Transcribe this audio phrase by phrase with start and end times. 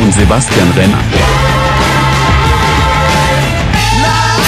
[0.00, 0.98] und Sebastian Renner.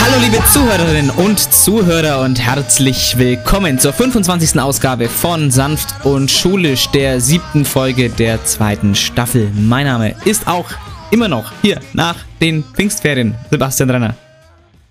[0.03, 4.61] Hallo liebe Zuhörerinnen und Zuhörer und herzlich willkommen zur 25.
[4.61, 9.51] Ausgabe von Sanft und Schulisch, der siebten Folge der zweiten Staffel.
[9.55, 10.71] Mein Name ist auch
[11.11, 14.15] immer noch hier nach den Pfingstferien Sebastian Renner.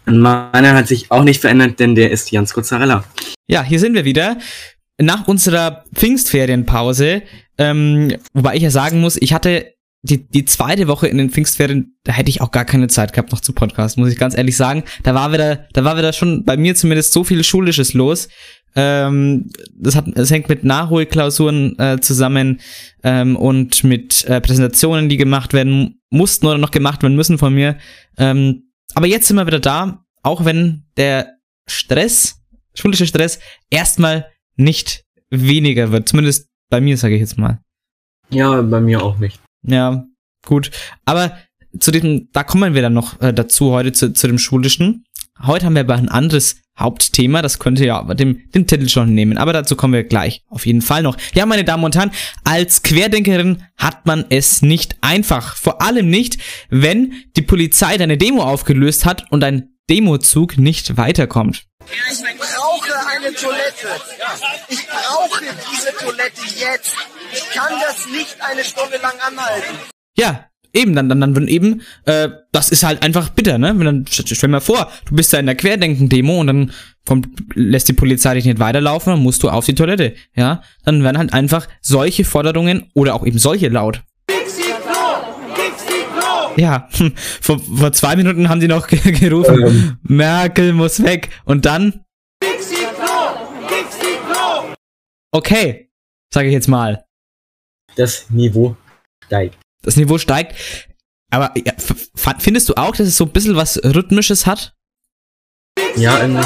[0.06, 3.04] Meiner hat sich auch nicht verändert, denn der ist Jans Kurzarella.
[3.48, 4.38] Ja, hier sind wir wieder.
[5.02, 7.22] Nach unserer Pfingstferienpause,
[7.58, 11.98] ähm, wobei ich ja sagen muss, ich hatte die, die zweite Woche in den Pfingstferien,
[12.04, 14.56] da hätte ich auch gar keine Zeit gehabt noch zu Podcast, muss ich ganz ehrlich
[14.56, 14.84] sagen.
[15.04, 18.30] Da war wieder, da war wieder schon bei mir zumindest so viel Schulisches los.
[18.76, 22.62] Ähm, das, hat, das hängt mit Nachholklausuren äh, zusammen
[23.04, 27.54] ähm, und mit äh, Präsentationen, die gemacht werden mussten oder noch gemacht werden müssen von
[27.54, 27.78] mir.
[28.18, 31.36] Ähm, aber jetzt sind wir wieder da, auch wenn der
[31.68, 32.42] Stress,
[32.74, 36.08] schulische Stress, erstmal nicht weniger wird.
[36.08, 37.60] Zumindest bei mir, sage ich jetzt mal.
[38.30, 39.40] Ja, bei mir auch nicht.
[39.64, 40.06] Ja,
[40.46, 40.72] gut.
[41.06, 41.38] Aber
[41.80, 45.06] zu diesem, da kommen wir dann noch äh, dazu heute zu, zu dem Schulischen.
[45.42, 49.38] Heute haben wir aber ein anderes Hauptthema, das könnte ja dem, dem Titel schon nehmen,
[49.38, 51.18] aber dazu kommen wir gleich auf jeden Fall noch.
[51.34, 52.12] Ja, meine Damen und Herren,
[52.46, 55.56] als Querdenkerin hat man es nicht einfach.
[55.56, 56.38] Vor allem nicht,
[56.70, 61.66] wenn die Polizei deine Demo aufgelöst hat und ein Demozug nicht weiterkommt.
[62.12, 63.88] Ich brauche eine Toilette.
[64.70, 64.89] Ich
[65.20, 66.96] brauche diese Toilette jetzt.
[67.34, 69.76] Ich kann das nicht eine Stunde lang anhalten.
[70.18, 73.74] Ja, eben, dann, dann, dann eben, äh, das ist halt einfach bitter, ne?
[73.78, 76.72] Wenn dann, stell mal vor, du bist da in der Querdenken-Demo und dann
[77.08, 80.62] kommt, lässt die Polizei dich nicht weiterlaufen, dann musst du auf die Toilette, ja?
[80.86, 84.02] Dann werden halt einfach solche Forderungen oder auch eben solche laut.
[86.58, 86.90] Ja,
[87.42, 89.98] vor, vor zwei Minuten haben die noch ge- gerufen, Ähm.
[90.04, 91.30] Merkel muss weg.
[91.46, 92.02] Und dann,
[95.32, 95.92] okay,
[96.34, 97.06] sage ich jetzt mal.
[97.96, 98.76] Das Niveau
[99.26, 99.58] steigt.
[99.82, 100.56] Das Niveau steigt.
[101.32, 101.74] Aber ja,
[102.16, 104.76] findest du auch, dass es so ein bisschen was Rhythmisches hat?
[105.96, 106.46] Ja, irgendwie.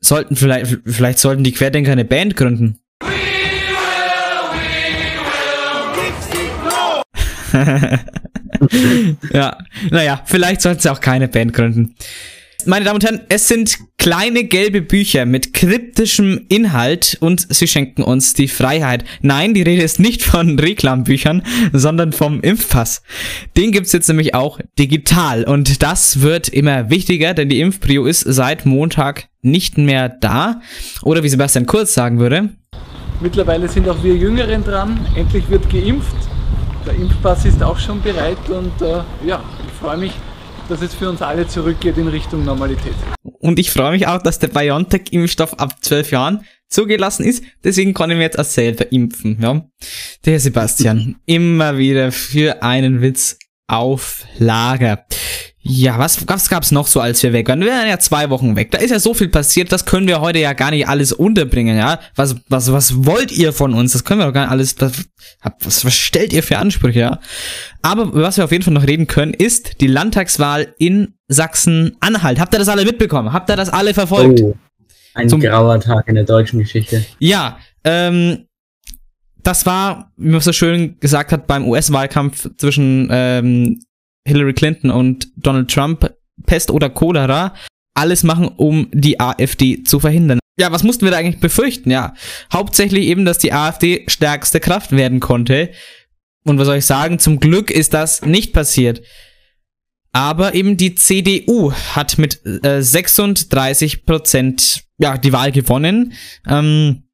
[0.00, 2.80] Sollten vielleicht, vielleicht sollten die Querdenker eine Band gründen.
[9.32, 9.58] ja,
[9.90, 11.96] naja, vielleicht sollten sie auch keine Band gründen.
[12.66, 18.02] Meine Damen und Herren, es sind kleine gelbe Bücher mit kryptischem Inhalt und sie schenken
[18.02, 19.04] uns die Freiheit.
[19.20, 23.02] Nein, die Rede ist nicht von Reklambüchern, sondern vom Impfpass.
[23.56, 28.20] Den gibt's jetzt nämlich auch digital und das wird immer wichtiger, denn die Impfprio ist
[28.20, 30.60] seit Montag nicht mehr da.
[31.02, 32.50] Oder wie Sebastian Kurz sagen würde,
[33.20, 34.98] Mittlerweile sind auch wir Jüngeren dran.
[35.14, 36.16] Endlich wird geimpft.
[36.86, 40.12] Der Impfpass ist auch schon bereit und äh, ja, ich freue mich,
[40.70, 42.94] dass es für uns alle zurückgeht in Richtung Normalität.
[43.22, 47.42] Und ich freue mich auch, dass der BioNTech-Impfstoff ab 12 Jahren zugelassen ist.
[47.64, 49.38] Deswegen kann ich mir jetzt auch selber impfen.
[49.40, 49.64] Ja?
[50.24, 55.04] Der Sebastian, immer wieder für einen Witz auf Lager.
[55.62, 57.60] Ja, was, was gab's noch so, als wir weg waren?
[57.60, 58.70] Wir waren ja zwei Wochen weg.
[58.70, 61.76] Da ist ja so viel passiert, das können wir heute ja gar nicht alles unterbringen,
[61.76, 62.00] ja?
[62.16, 63.92] Was, was, was wollt ihr von uns?
[63.92, 64.92] Das können wir doch gar nicht alles, was,
[65.60, 67.20] was, was stellt ihr für Ansprüche, ja?
[67.82, 72.40] Aber was wir auf jeden Fall noch reden können, ist die Landtagswahl in Sachsen-Anhalt.
[72.40, 73.32] Habt ihr das alle mitbekommen?
[73.34, 74.40] Habt ihr das alle verfolgt?
[74.40, 74.56] Oh,
[75.12, 77.04] ein Zum- grauer Tag in der deutschen Geschichte.
[77.18, 78.46] Ja, ähm,
[79.42, 83.82] das war, wie man so schön gesagt hat, beim US-Wahlkampf zwischen ähm,
[84.26, 86.12] Hillary Clinton und Donald Trump,
[86.46, 87.54] Pest oder Cholera,
[87.94, 90.38] alles machen, um die AfD zu verhindern.
[90.58, 91.90] Ja, was mussten wir da eigentlich befürchten?
[91.90, 92.14] Ja,
[92.52, 95.70] hauptsächlich eben, dass die AfD stärkste Kraft werden konnte.
[96.44, 97.18] Und was soll ich sagen?
[97.18, 99.02] Zum Glück ist das nicht passiert.
[100.12, 106.12] Aber eben die CDU hat mit äh, 36 Prozent ja, die Wahl gewonnen.
[106.46, 107.04] Ähm,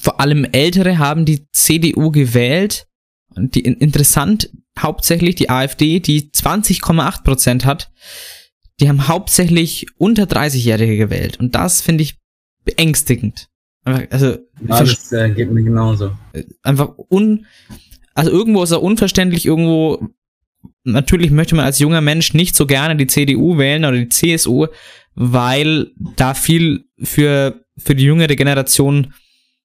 [0.00, 2.86] vor allem Ältere haben die CDU gewählt.
[3.36, 7.90] Die interessant, hauptsächlich die AfD, die 20,8 Prozent hat,
[8.80, 11.38] die haben hauptsächlich unter 30-Jährige gewählt.
[11.40, 12.18] Und das finde ich
[12.64, 13.48] beängstigend.
[13.84, 14.38] Also,
[14.68, 16.12] Ja, das äh, geht mir genauso.
[16.62, 17.46] einfach un,
[18.14, 20.08] also irgendwo ist er unverständlich, irgendwo,
[20.82, 24.66] natürlich möchte man als junger Mensch nicht so gerne die CDU wählen oder die CSU,
[25.14, 29.14] weil da viel für, für die jüngere Generation,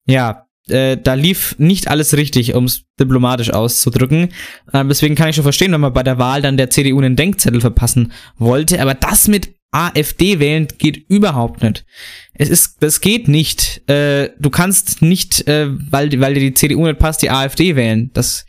[0.06, 4.30] ja, äh, da lief nicht alles richtig, um es diplomatisch auszudrücken.
[4.74, 7.16] Äh, deswegen kann ich schon verstehen, wenn man bei der Wahl dann der CDU einen
[7.16, 11.86] Denkzettel verpassen wollte, aber das mit AfD wählen geht überhaupt nicht.
[12.34, 13.88] Es ist, das geht nicht.
[13.90, 17.76] Äh, du kannst nicht, äh, weil, die- weil dir die CDU nicht passt, die AfD
[17.76, 18.10] wählen.
[18.14, 18.46] Das,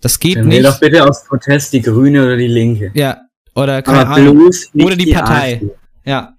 [0.00, 0.66] das geht Dann wähl nicht.
[0.72, 2.92] doch bitte aus Protest die Grüne oder die Linke.
[2.94, 3.18] Ja,
[3.56, 4.38] oder keine Aber Ahnung.
[4.38, 5.54] bloß nicht Oder die Partei.
[5.54, 5.70] AfD.
[6.04, 6.34] Ja.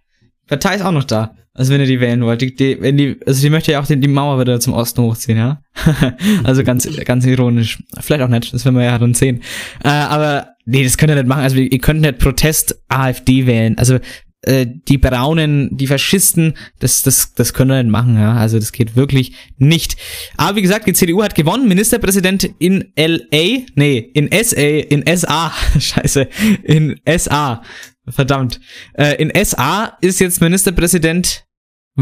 [0.48, 1.36] Partei ist auch noch da.
[1.60, 3.86] Also wenn ihr die wählen wollt, die, die, wenn die, also die möchte ja auch
[3.86, 5.62] die, die Mauer wieder zum Osten hochziehen, ja.
[6.46, 7.84] also ganz, ganz ironisch.
[8.00, 9.42] Vielleicht auch nicht, das werden wir ja dann sehen.
[9.84, 11.44] Äh, aber nee, das könnt ihr nicht machen.
[11.44, 13.78] Also ihr könnt nicht Protest AfD wählen.
[13.78, 14.00] Also
[14.44, 18.36] äh, die Braunen, die Faschisten, das, das, das können wir nicht machen, ja.
[18.36, 19.98] Also das geht wirklich nicht.
[20.38, 21.68] Aber wie gesagt, die CDU hat gewonnen.
[21.68, 26.30] Ministerpräsident in LA, nee, in SA, in SA, scheiße,
[26.64, 27.64] in SA,
[28.08, 28.62] verdammt.
[28.94, 31.49] Äh, in SA ist jetzt Ministerpräsident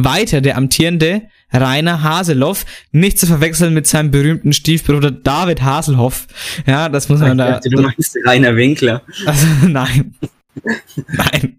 [0.04, 1.24] weiter der amtierende
[1.54, 6.28] Rainer Haseloff, nicht zu verwechseln mit seinem berühmten Stiefbruder David Haselhoff.
[6.66, 7.52] Ja, das muss man Ich da.
[7.52, 9.02] dachte, du meinst Rainer Winkler.
[9.26, 10.14] Also, nein.
[11.08, 11.56] nein.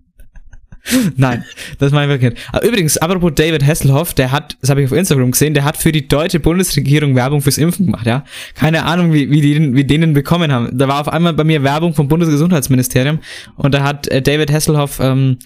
[1.17, 1.44] Nein,
[1.79, 2.49] das meine ich wirklich nicht.
[2.50, 5.76] Aber übrigens, apropos David Hasselhoff, der hat, das habe ich auf Instagram gesehen, der hat
[5.76, 8.25] für die deutsche Bundesregierung Werbung fürs Impfen gemacht, ja.
[8.55, 10.70] Keine Ahnung, wie, wie, die, den- wie denen bekommen haben.
[10.79, 13.19] Da war auf einmal bei mir Werbung vom Bundesgesundheitsministerium
[13.56, 15.37] und da hat äh, David Hasselhoff ähm,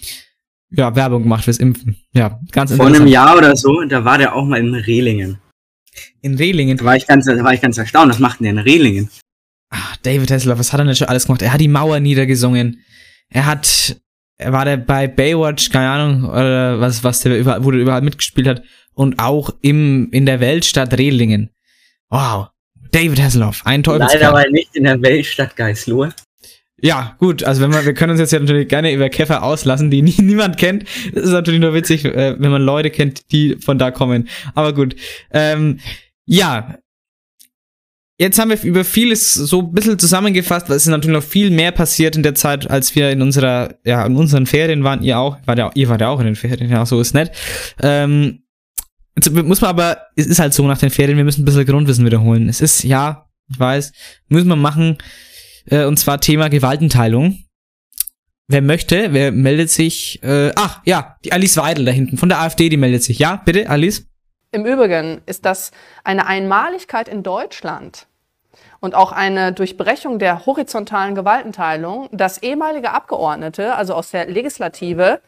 [0.75, 1.97] ja, Werbung gemacht fürs Impfen.
[2.13, 3.07] Ja, ganz Vor einem.
[3.07, 5.39] Jahr oder so, da war der auch mal in Rehlingen.
[6.21, 6.77] In Rehlingen.
[6.77, 8.09] Da war ich ganz, da war ich ganz erstaunt.
[8.09, 9.09] Was macht denn der in Rehlingen?
[9.69, 11.41] Ah, David Hasselhoff, was hat er denn schon alles gemacht?
[11.41, 12.81] Er hat die Mauer niedergesungen.
[13.29, 13.97] Er hat,
[14.37, 18.01] er war der bei Baywatch, keine Ahnung, oder was, was der überall, wo der überall
[18.01, 18.63] mitgespielt hat.
[18.93, 21.49] Und auch im, in der Weltstadt Rehlingen.
[22.09, 22.49] Wow.
[22.91, 24.33] David Hasselhoff, ein Leider Teufelskerl.
[24.33, 26.13] war er nicht in der Weltstadt Geislohe.
[26.83, 29.89] Ja, gut, also wenn wir, wir können uns jetzt ja natürlich gerne über Käfer auslassen,
[29.89, 30.83] die nie, niemand kennt.
[31.13, 34.27] Das ist natürlich nur witzig, äh, wenn man Leute kennt, die von da kommen.
[34.53, 34.95] Aber gut.
[35.31, 35.79] Ähm,
[36.25, 36.77] ja.
[38.19, 41.51] Jetzt haben wir über vieles so ein bisschen zusammengefasst, weil es ist natürlich noch viel
[41.51, 45.01] mehr passiert in der Zeit, als wir in unserer, ja, in unseren Ferien waren.
[45.03, 47.31] Ihr auch, war ja, ihr wart ja auch in den Ferien, ja, so ist nett.
[47.81, 48.43] Ähm,
[49.15, 51.65] jetzt muss man aber, es ist halt so nach den Ferien, wir müssen ein bisschen
[51.65, 52.49] Grundwissen wiederholen.
[52.49, 53.93] Es ist, ja, ich weiß,
[54.27, 54.97] müssen wir machen,
[55.65, 57.39] äh, und zwar Thema Gewaltenteilung.
[58.47, 60.21] Wer möchte, wer meldet sich?
[60.21, 63.19] Äh, ach, ja, die Alice Weidel da hinten von der AfD, die meldet sich.
[63.19, 64.05] Ja, bitte, Alice?
[64.51, 65.71] Im Übrigen ist das
[66.03, 68.05] eine Einmaligkeit in Deutschland
[68.79, 75.21] und auch eine Durchbrechung der horizontalen Gewaltenteilung, dass ehemalige Abgeordnete, also aus der Legislative,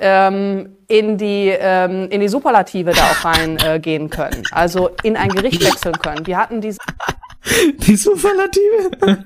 [0.00, 5.16] ähm, in, die, ähm, in die Superlative da auch reingehen äh, gehen können, also in
[5.16, 6.26] ein Gericht wechseln können.
[6.26, 6.78] Wir hatten diese
[7.86, 8.90] Die Superlative?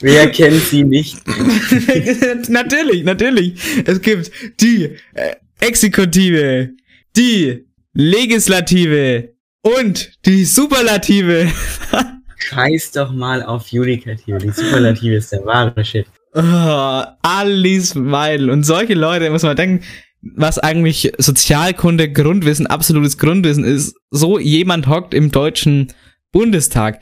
[0.00, 1.18] Wer kennt sie nicht?
[2.48, 3.54] natürlich, natürlich.
[3.84, 4.30] Es gibt
[4.60, 6.70] die äh, Exekutive,
[7.16, 11.48] die Legislative und die Superlative.
[12.38, 14.38] Scheiß doch mal auf Judikative.
[14.38, 16.06] Die Superlative ist der wahre Shit.
[16.34, 18.48] Oh, Alice Weidel.
[18.48, 19.84] Und solche Leute, muss man denken,
[20.22, 23.96] was eigentlich Sozialkunde, Grundwissen, absolutes Grundwissen ist.
[24.10, 25.92] So jemand hockt im deutschen
[26.32, 27.00] Bundestag.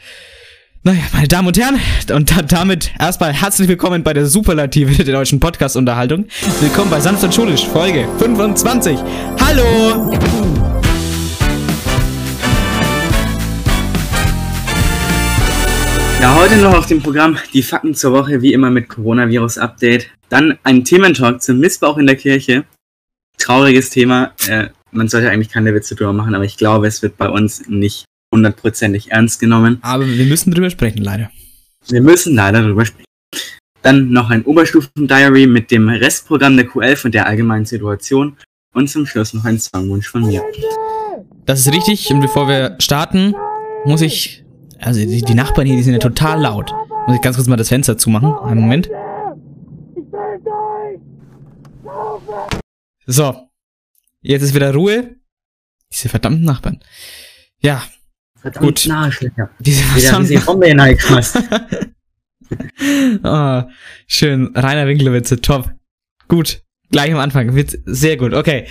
[0.85, 1.81] Naja, meine Damen und Herren,
[2.13, 6.27] und da, damit erstmal herzlich willkommen bei der Superlative der deutschen Podcast-Unterhaltung.
[6.61, 8.97] Willkommen bei Sanft und Schulisch, Folge 25.
[9.41, 10.13] Hallo!
[16.21, 20.09] Ja, heute noch auf dem Programm die Fakten zur Woche, wie immer mit Coronavirus-Update.
[20.29, 22.65] Dann ein Thementalk zum Missbrauch in der Kirche.
[23.37, 24.33] Trauriges Thema.
[24.47, 27.69] Äh, man sollte eigentlich keine Witze drüber machen, aber ich glaube, es wird bei uns
[27.69, 29.79] nicht hundertprozentig ernst genommen.
[29.83, 31.31] Aber wir müssen drüber sprechen, leider.
[31.89, 33.05] Wir müssen leider drüber sprechen.
[33.83, 38.37] Dann noch ein Oberstufen-Diary mit dem Restprogramm der Q11 und der allgemeinen Situation.
[38.75, 40.43] Und zum Schluss noch ein Songwunsch von mir.
[41.47, 42.11] Das ist richtig.
[42.11, 43.35] Und bevor wir starten,
[43.85, 44.45] muss ich.
[44.81, 46.73] Also die, die Nachbarn hier, die sind ja total laut.
[47.07, 48.33] Muss ich ganz kurz mal das Fenster zumachen.
[48.35, 48.91] Einen Moment.
[53.07, 53.49] So.
[54.21, 55.17] Jetzt ist wieder Ruhe.
[55.93, 56.81] Diese verdammten Nachbarn.
[57.61, 57.83] Ja,
[58.41, 58.89] Verdammt Gut.
[58.91, 59.51] Arschlöcher.
[59.59, 60.45] diese Wieder diese verdammten.
[60.45, 61.39] Bombe hineingeschmeißt.
[63.23, 63.69] Ah,
[64.07, 64.53] schön.
[64.55, 65.71] Rainer Winkelwitze, top.
[66.29, 66.63] Gut.
[66.91, 67.55] Gleich am Anfang.
[67.55, 68.33] Wird sehr gut.
[68.33, 68.67] Okay.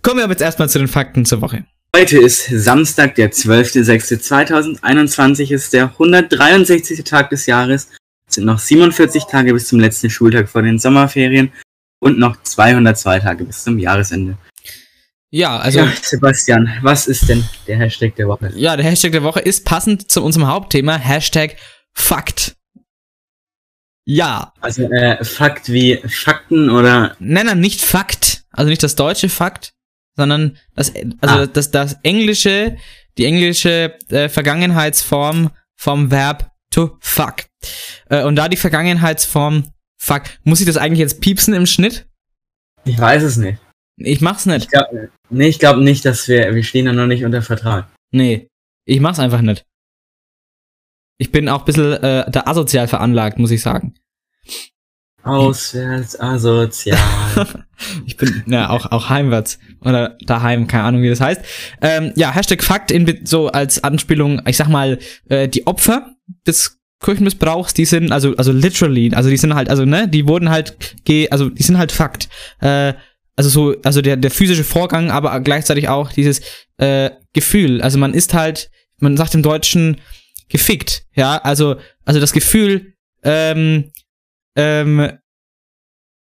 [0.00, 1.66] Kommen wir aber jetzt erstmal zu den Fakten zur Woche.
[1.94, 7.04] Heute ist Samstag, der 12.06.2021, ist der 163.
[7.04, 7.88] Tag des Jahres.
[8.26, 11.52] Es sind noch 47 Tage bis zum letzten Schultag vor den Sommerferien
[11.98, 14.38] und noch 202 Tage bis zum Jahresende.
[15.32, 15.78] Ja, also.
[15.80, 18.50] ja, Sebastian, was ist denn der Hashtag der Woche?
[18.56, 21.56] Ja, der Hashtag der Woche ist passend zu unserem Hauptthema, Hashtag
[21.92, 22.56] Fakt.
[24.06, 29.28] Ja, Also äh, Fakt wie Fakten oder nein, nein, nicht Fakt, also nicht das deutsche
[29.28, 29.72] Fakt,
[30.16, 31.46] sondern das, also Ah.
[31.46, 32.76] das, das englische,
[33.18, 37.44] die englische äh, Vergangenheitsform vom Verb to fuck.
[38.08, 39.70] Äh, und da die Vergangenheitsform
[40.00, 42.06] fuck, muss ich das eigentlich jetzt piepsen im Schnitt?
[42.84, 43.58] ich weiß es nicht.
[43.96, 44.62] Ich mach's nicht.
[44.64, 44.86] Ich glaub,
[45.30, 47.88] nee, ich glaube nicht, dass wir wir stehen da noch nicht unter Vertrag.
[48.10, 48.48] Nee,
[48.84, 49.64] ich mach's einfach nicht.
[51.18, 53.94] Ich bin auch ein bisschen äh, da asozial veranlagt, muss ich sagen.
[55.22, 56.98] Auswärts asozial.
[58.04, 61.40] Ich bin ja auch, auch heimwärts oder daheim, keine Ahnung, wie das heißt.
[61.80, 64.98] Ähm, ja, Hashtag Fakt in, so als Anspielung, ich sag mal,
[65.30, 66.14] äh, die Opfer
[66.46, 70.50] des Kirchenmissbrauchs, die sind, also, also literally, also die sind halt, also, ne, die wurden
[70.50, 72.28] halt, ge also die sind halt Fakt.
[72.60, 72.92] Äh,
[73.40, 76.42] also so, also der, der physische Vorgang, aber gleichzeitig auch dieses
[76.76, 77.80] äh, Gefühl.
[77.80, 79.96] Also man ist halt, man sagt im Deutschen
[80.50, 82.92] gefickt, ja, also, also das Gefühl,
[83.22, 83.92] ähm,
[84.56, 85.12] ähm,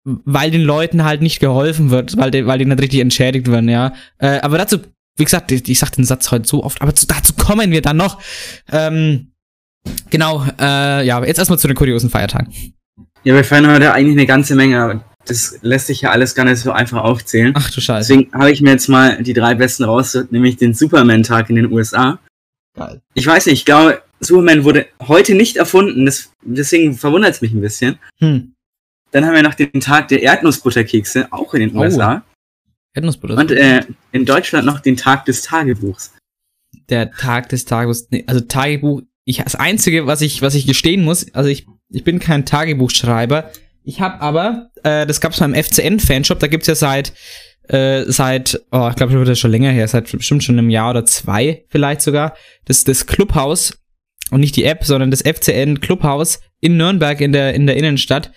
[0.05, 3.69] weil den Leuten halt nicht geholfen wird, weil die, weil die nicht richtig entschädigt werden,
[3.69, 3.93] ja.
[4.17, 4.79] Äh, aber dazu,
[5.19, 7.83] wie gesagt, ich, ich sag den Satz heute so oft, aber zu, dazu kommen wir
[7.83, 8.23] dann noch.
[8.71, 9.35] Ähm,
[10.09, 12.55] genau, äh, ja, jetzt erstmal zu den kuriosen Feiertagen.
[13.23, 16.59] Ja, wir feiern heute eigentlich eine ganze Menge, das lässt sich ja alles gar nicht
[16.59, 17.53] so einfach aufzählen.
[17.57, 18.13] Ach du Scheiße.
[18.13, 21.73] Deswegen habe ich mir jetzt mal die drei besten raus, nämlich den Superman-Tag in den
[21.73, 22.19] USA.
[22.75, 23.01] Geil.
[23.15, 27.53] Ich weiß nicht, ich glaube, Superman wurde heute nicht erfunden, das, deswegen verwundert es mich
[27.53, 27.99] ein bisschen.
[28.19, 28.55] Hm.
[29.11, 31.81] Dann haben wir noch den Tag der Erdnussbutterkekse, auch in den Oh.
[31.81, 32.25] USA.
[32.95, 33.37] Erdnussbutter.
[33.37, 36.13] Und äh, in Deutschland noch den Tag des Tagebuchs.
[36.89, 41.05] der Tag des Tages, nee, also Tagebuch, ich, das Einzige, was ich, was ich gestehen
[41.05, 43.51] muss, also ich, ich bin kein Tagebuchschreiber,
[43.85, 47.13] ich habe aber, äh, das gab's beim FCN-Fanshop, da gibt's ja seit,
[47.69, 50.91] äh, seit, oh, ich glaube, das ist schon länger her, seit bestimmt schon einem Jahr
[50.91, 52.35] oder zwei vielleicht sogar,
[52.65, 53.73] das, das Clubhaus,
[54.33, 58.33] und nicht die App, sondern das FCN Clubhaus in Nürnberg in der, in der Innenstadt,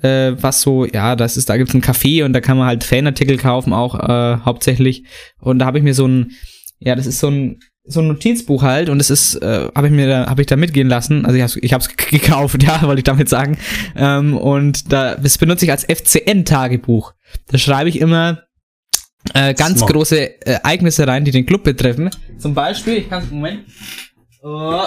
[0.00, 2.84] äh, was so, ja, das ist, da gibt's ein Café und da kann man halt
[2.84, 5.04] Fanartikel kaufen, auch äh, hauptsächlich.
[5.40, 6.30] Und da habe ich mir so ein,
[6.78, 9.92] ja, das ist so ein, so ein Notizbuch halt und das ist, äh, habe ich
[9.92, 11.24] mir da, habe ich da mitgehen lassen.
[11.24, 13.58] Also ich hab's, ich hab's gekauft, ja, wollte ich damit sagen.
[13.96, 17.14] Ähm, und da, das benutze ich als FCN-Tagebuch.
[17.48, 18.42] Da schreibe ich immer
[19.34, 19.92] äh, ganz Smart.
[19.92, 22.10] große äh, Ereignisse rein, die den Club betreffen.
[22.38, 23.64] Zum Beispiel, ich kann Moment.
[24.42, 24.84] Oh.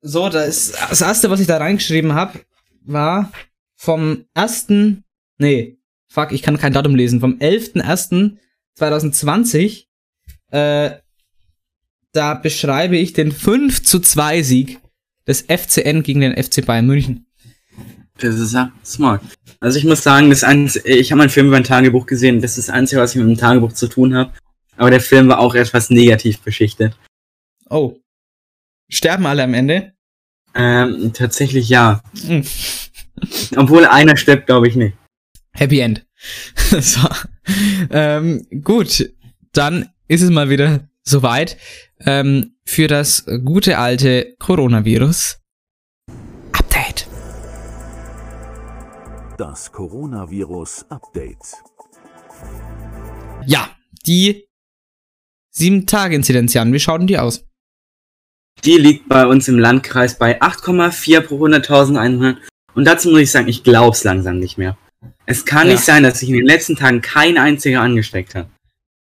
[0.00, 2.40] So, da ist das erste, was ich da reingeschrieben habe,
[2.84, 3.32] war
[3.74, 5.04] vom ersten,
[5.38, 5.78] nee,
[6.08, 9.86] fuck, ich kann kein Datum lesen, vom 11.01.2020,
[10.50, 10.90] äh,
[12.14, 14.80] da beschreibe ich den 5 zu 2 Sieg
[15.26, 17.26] des FCN gegen den FC Bayern München.
[18.18, 19.22] Das ist ja smart.
[19.58, 22.56] Also ich muss sagen, das Einz ich habe einen Film über ein Tagebuch gesehen, das
[22.56, 24.32] ist das Einzige, was ich mit dem Tagebuch zu tun habe.
[24.76, 26.96] Aber der Film war auch etwas negativ beschichtet.
[27.68, 27.96] Oh.
[28.88, 29.92] Sterben alle am Ende?
[30.54, 32.02] Ähm, tatsächlich ja.
[32.26, 32.44] Hm.
[33.56, 34.96] Obwohl einer stirbt, glaube ich nicht.
[35.52, 36.06] Happy End.
[36.80, 37.08] so.
[37.90, 39.10] ähm, gut,
[39.52, 41.56] dann ist es mal wieder soweit
[42.06, 45.40] ähm, für das gute alte Coronavirus.
[46.52, 47.06] Update.
[49.38, 51.38] Das Coronavirus Update.
[53.46, 53.70] Ja,
[54.06, 54.46] die
[55.56, 57.44] 7-Tage-Inzidenz, Jan, wie schaut denn die aus?
[58.64, 62.38] Die liegt bei uns im Landkreis bei 8,4 pro 100.000 Einwohnern.
[62.74, 64.76] Und dazu muss ich sagen, ich glaub's langsam nicht mehr.
[65.26, 65.74] Es kann Ja.
[65.74, 68.48] nicht sein, dass sich in den letzten Tagen kein einziger angesteckt hat.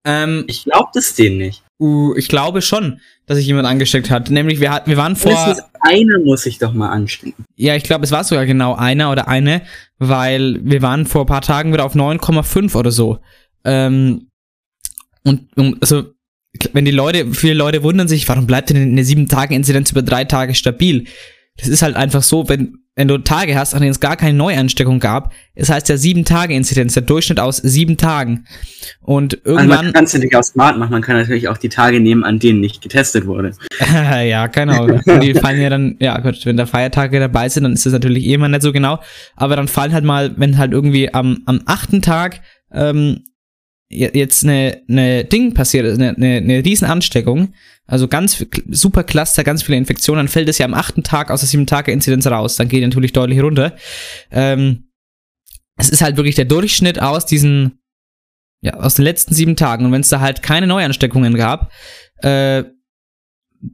[0.05, 1.62] Ähm, Ich glaub das denen nicht.
[1.79, 4.29] Uh, ich glaube schon, dass sich jemand angesteckt hat.
[4.29, 5.31] Nämlich, wir, hat, wir waren vor...
[5.31, 7.45] Mindestens einer muss sich doch mal anstecken.
[7.55, 9.63] Ja, ich glaube, es war sogar genau einer oder eine,
[9.97, 13.19] weil wir waren vor ein paar Tagen wieder auf 9,5 oder so.
[13.65, 14.29] Ähm,
[15.23, 16.13] und und also,
[16.73, 20.55] wenn die Leute, viele Leute wundern sich, warum bleibt denn eine 7-Tage-Inzidenz über drei Tage
[20.55, 21.05] stabil?
[21.57, 24.37] Das ist halt einfach so, wenn, wenn du Tage hast, an denen es gar keine
[24.37, 28.45] Neuansteckung gab, es heißt ja 7-Tage-Inzidenz, der Durchschnitt aus sieben Tagen.
[29.01, 29.85] Und Also irgendwann.
[29.85, 30.91] man kann es natürlich auch smart machen.
[30.91, 33.53] Man kann natürlich auch die Tage nehmen, an denen nicht getestet wurde.
[33.91, 34.83] ja, genau.
[34.85, 37.93] Und die fallen ja dann, ja gut, wenn da Feiertage dabei sind, dann ist das
[37.93, 38.99] natürlich eh immer nicht so genau.
[39.35, 43.21] Aber dann fallen halt mal, wenn halt irgendwie am, am achten Tag ähm,
[43.89, 47.53] je- jetzt eine, eine Ding passiert, ist, eine, eine, eine Riesenansteckung,
[47.85, 51.41] also ganz super Cluster, ganz viele Infektionen, dann fällt es ja am achten Tag aus
[51.41, 52.55] der sieben Tage Inzidenz raus.
[52.55, 53.75] Dann geht die natürlich deutlich runter.
[54.31, 54.89] Ähm,
[55.77, 57.79] es ist halt wirklich der Durchschnitt aus diesen,
[58.61, 59.85] ja, aus den letzten sieben Tagen.
[59.85, 61.71] Und wenn es da halt keine Neuansteckungen gab,
[62.17, 62.63] äh,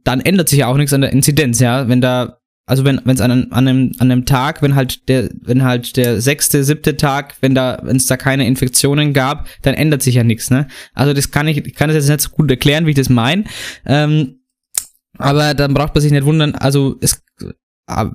[0.04, 1.88] dann ändert sich ja auch nichts an der Inzidenz, ja.
[1.88, 2.39] Wenn da,
[2.70, 5.64] also wenn wenn es an, einem- an einem an einem Tag, wenn halt der wenn
[5.64, 10.02] halt der sechste, siebte Tag, wenn da wenn es da keine Infektionen gab, dann ändert
[10.04, 10.68] sich ja nichts, ne?
[10.94, 13.10] Also das kann ich ich kann das jetzt nicht so gut erklären, wie ich das
[13.10, 13.44] meine.
[13.86, 14.36] Ähm,
[15.18, 17.22] aber dann braucht man sich nicht wundern, also es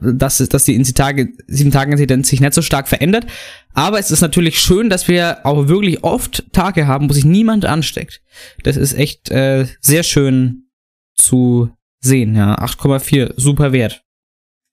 [0.00, 3.26] dass, es- dass die Inzitage, sieben Tage Inzidenz sich nicht so stark verändert.
[3.73, 7.64] Aber es ist natürlich schön, dass wir auch wirklich oft Tage haben, wo sich niemand
[7.64, 8.23] ansteckt.
[8.62, 10.68] Das ist echt äh, sehr schön
[11.16, 11.70] zu
[12.00, 12.54] sehen, ja.
[12.61, 14.02] 8,4, super Wert.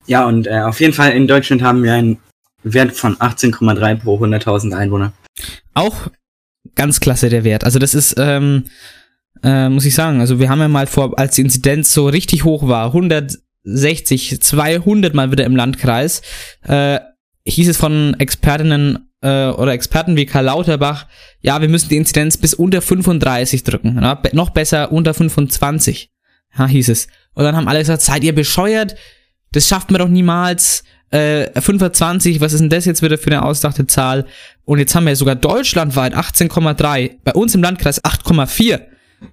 [0.07, 2.17] Ja, und äh, auf jeden Fall in Deutschland haben wir einen
[2.63, 5.13] Wert von 18,3 pro 100.000 Einwohner.
[5.73, 6.09] Auch
[6.75, 7.63] ganz klasse der Wert.
[7.63, 8.65] Also das ist, ähm,
[9.43, 12.43] äh, muss ich sagen, also wir haben ja mal vor, als die Inzidenz so richtig
[12.43, 16.21] hoch war, 160, 200 mal wieder im Landkreis,
[16.63, 16.99] äh,
[17.45, 21.07] hieß es von Expertinnen äh, oder Experten wie Karl Lauterbach,
[21.41, 23.99] ja, wir müssen die Inzidenz bis unter 35 drücken.
[24.01, 26.11] Ja, noch besser unter 25.
[26.57, 27.07] Ja, hieß es.
[27.33, 28.95] Und dann haben alle gesagt, seid ihr bescheuert?
[29.53, 30.83] Das schafft man doch niemals.
[31.09, 34.25] Äh, 25, was ist denn das jetzt wieder für eine ausdachte Zahl?
[34.63, 38.79] Und jetzt haben wir sogar deutschlandweit 18,3, bei uns im Landkreis 8,4.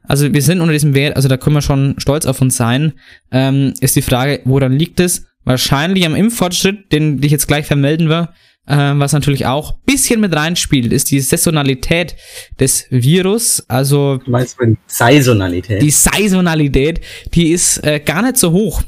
[0.02, 2.94] Also wir sind unter diesem Wert, also da können wir schon stolz auf uns sein.
[3.30, 5.26] Ähm, ist die Frage, woran liegt es?
[5.44, 8.28] Wahrscheinlich am Impffortschritt, den ich jetzt gleich vermelden will.
[8.66, 12.16] Ähm, was natürlich auch bisschen mit reinspielt, ist die Saisonalität
[12.58, 13.64] des Virus.
[13.68, 15.80] Also Du meinst die Saisonalität?
[15.80, 17.00] die Saisonalität,
[17.32, 18.82] die ist äh, gar nicht so hoch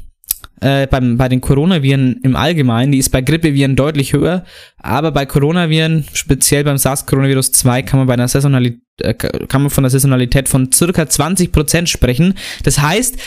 [0.61, 2.93] äh, beim, bei den Coronaviren im Allgemeinen.
[2.93, 4.45] Die ist bei Grippeviren deutlich höher,
[4.79, 9.71] aber bei Coronaviren, speziell beim SARS-Coronavirus 2, kann man bei einer Saisonalität, äh, kann man
[9.71, 12.35] von der Saisonalität von circa 20% sprechen.
[12.63, 13.19] Das heißt,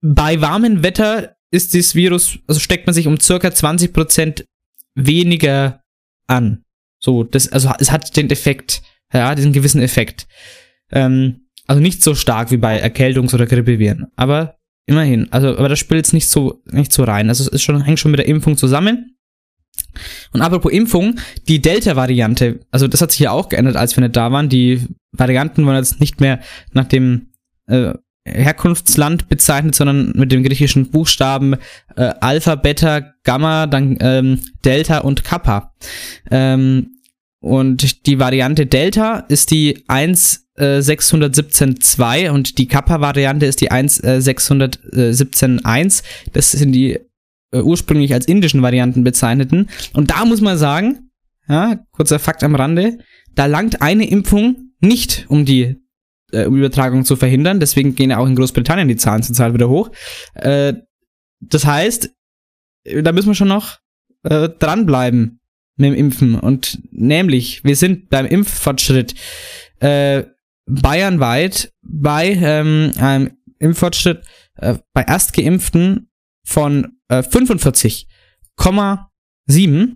[0.00, 4.44] bei warmem Wetter ist dieses Virus, also steckt man sich um circa 20%
[4.94, 5.80] weniger
[6.26, 6.62] an.
[7.00, 8.82] So, das, also es hat den Effekt,
[9.12, 10.26] ja, diesen gewissen Effekt.
[10.90, 14.57] Ähm, also nicht so stark wie bei Erkältungs- oder Grippeviren, aber
[14.88, 15.32] immerhin.
[15.32, 17.28] Also, aber das spielt jetzt nicht so, nicht so rein.
[17.28, 19.14] Also es ist schon, hängt schon mit der Impfung zusammen.
[20.32, 21.16] Und apropos Impfung,
[21.48, 24.48] die Delta-Variante, also das hat sich ja auch geändert, als wir nicht da waren.
[24.48, 26.40] Die Varianten wurden jetzt nicht mehr
[26.72, 27.28] nach dem
[27.66, 27.92] äh,
[28.24, 31.54] Herkunftsland bezeichnet, sondern mit dem griechischen Buchstaben
[31.96, 35.74] äh, Alpha, Beta, Gamma, dann ähm, Delta und Kappa.
[36.30, 36.98] Ähm,
[37.40, 39.84] und die Variante Delta ist die
[40.58, 46.02] 1.617.2 und die Kappa-Variante ist die 1.617.1.
[46.32, 46.98] Das sind die
[47.52, 49.68] äh, ursprünglich als indischen Varianten bezeichneten.
[49.94, 51.10] Und da muss man sagen,
[51.48, 52.98] ja, kurzer Fakt am Rande,
[53.34, 55.76] da langt eine Impfung nicht, um die
[56.32, 57.60] äh, Übertragung zu verhindern.
[57.60, 59.90] Deswegen gehen ja auch in Großbritannien die Zahlen zurzeit wieder hoch.
[60.34, 60.74] Äh,
[61.40, 62.10] das heißt,
[62.84, 63.78] äh, da müssen wir schon noch
[64.24, 65.40] äh, dranbleiben
[65.76, 66.34] mit dem Impfen.
[66.34, 69.14] Und nämlich, wir sind beim Impffortschritt
[69.80, 70.24] äh,
[70.68, 74.22] bayernweit bei ähm, einem Impffortschritt
[74.56, 76.10] äh, bei Erstgeimpften
[76.44, 79.88] von äh, 45,7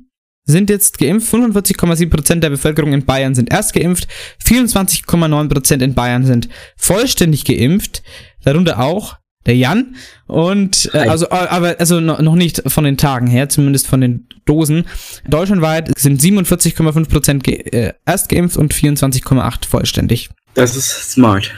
[0.45, 1.33] sind jetzt geimpft.
[1.33, 4.09] 45,7% der Bevölkerung in Bayern sind erst geimpft.
[4.45, 8.03] 24,9% in Bayern sind vollständig geimpft.
[8.43, 9.97] Darunter auch der Jan.
[10.27, 14.01] Und äh, also, äh, aber also no- noch nicht von den Tagen her, zumindest von
[14.01, 14.85] den Dosen.
[15.29, 20.31] Deutschlandweit sind 47,5% ge äh, erst geimpft und 24,8 vollständig.
[20.55, 21.53] Das ist smart.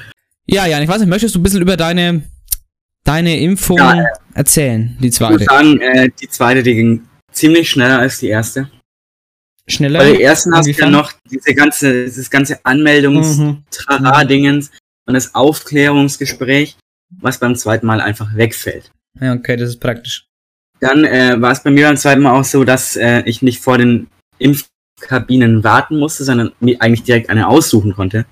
[0.47, 2.23] Ja, Jan, ich weiß nicht, möchtest du ein bisschen über deine,
[3.05, 4.05] deine Impfung Ja, äh,
[4.35, 5.45] erzählen, die Ich muss zweite?
[5.45, 8.71] sagen, äh, die zweite, die ging ziemlich schneller als die erste.
[9.67, 10.01] Schneller?
[10.01, 13.65] Bei der ersten hast du ja noch diese ganze, dieses ganze Anmeldungs- Mhm.
[15.07, 16.77] Und das Aufklärungsgespräch,
[17.21, 18.91] was beim zweiten Mal einfach wegfällt.
[19.21, 20.25] Ja, okay, das ist praktisch.
[20.81, 23.61] Dann äh, war es bei mir beim zweiten Mal auch so, dass äh, ich nicht
[23.61, 24.07] vor den
[24.39, 28.25] Impfkabinen warten musste, sondern mir eigentlich direkt eine aussuchen konnte,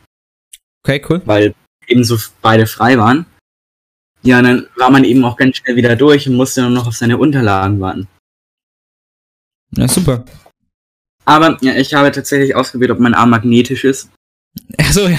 [0.85, 1.23] Okay, cool.
[1.25, 1.55] weil
[1.87, 3.27] ebenso beide frei waren.
[4.23, 6.87] Ja, und dann war man eben auch ganz schnell wieder durch und musste nur noch
[6.87, 8.09] auf seine Unterlagen warten.
[9.77, 10.25] Ja, super.
[11.25, 14.11] Aber ja, ich habe tatsächlich ausprobiert, ob mein Arm magnetisch ist.
[14.79, 15.19] Achso, ja.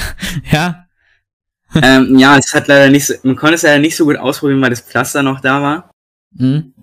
[0.51, 0.85] Ja.
[1.75, 4.61] ähm, ja, es hat leider nicht so, man konnte es leider nicht so gut ausprobieren,
[4.61, 5.91] weil das Pflaster noch da war.
[6.35, 6.73] Mhm.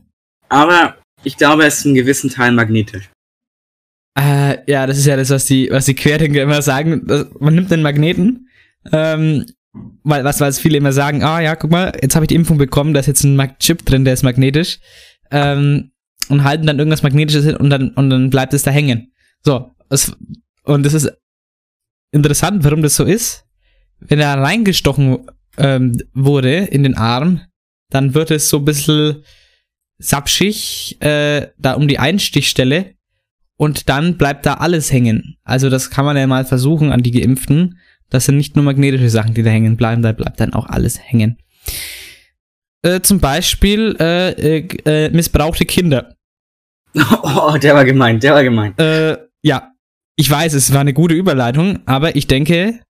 [0.48, 3.10] Aber ich glaube, es ist in gewissen Teilen magnetisch.
[4.18, 7.06] Äh, ja, das ist ja das, was die, was die Querdenker immer sagen.
[7.38, 8.49] Man nimmt den Magneten,
[8.92, 9.46] ähm,
[10.02, 12.58] weil, was, was viele immer sagen, ah ja, guck mal, jetzt habe ich die Impfung
[12.58, 14.78] bekommen, da ist jetzt ein Chip drin, der ist magnetisch.
[15.30, 15.92] Ähm,
[16.28, 19.12] und halten dann irgendwas Magnetisches hin und dann, und dann bleibt es da hängen.
[19.42, 20.16] So, es,
[20.64, 21.10] und das ist
[22.12, 23.44] interessant, warum das so ist.
[23.98, 25.26] Wenn er reingestochen
[25.58, 27.40] ähm, wurde in den Arm,
[27.90, 29.24] dann wird es so ein bisschen
[29.98, 32.94] sapschig, äh, da um die Einstichstelle
[33.56, 35.36] und dann bleibt da alles hängen.
[35.44, 37.78] Also das kann man ja mal versuchen an die Geimpften.
[38.10, 40.98] Das sind nicht nur magnetische Sachen, die da hängen bleiben, da bleibt dann auch alles
[41.00, 41.38] hängen.
[42.82, 46.14] Äh, zum Beispiel äh, äh, äh, missbrauchte Kinder.
[47.22, 48.76] Oh, der war gemein, der war gemein.
[48.76, 49.70] Äh, ja,
[50.16, 52.80] ich weiß, es war eine gute Überleitung, aber ich denke,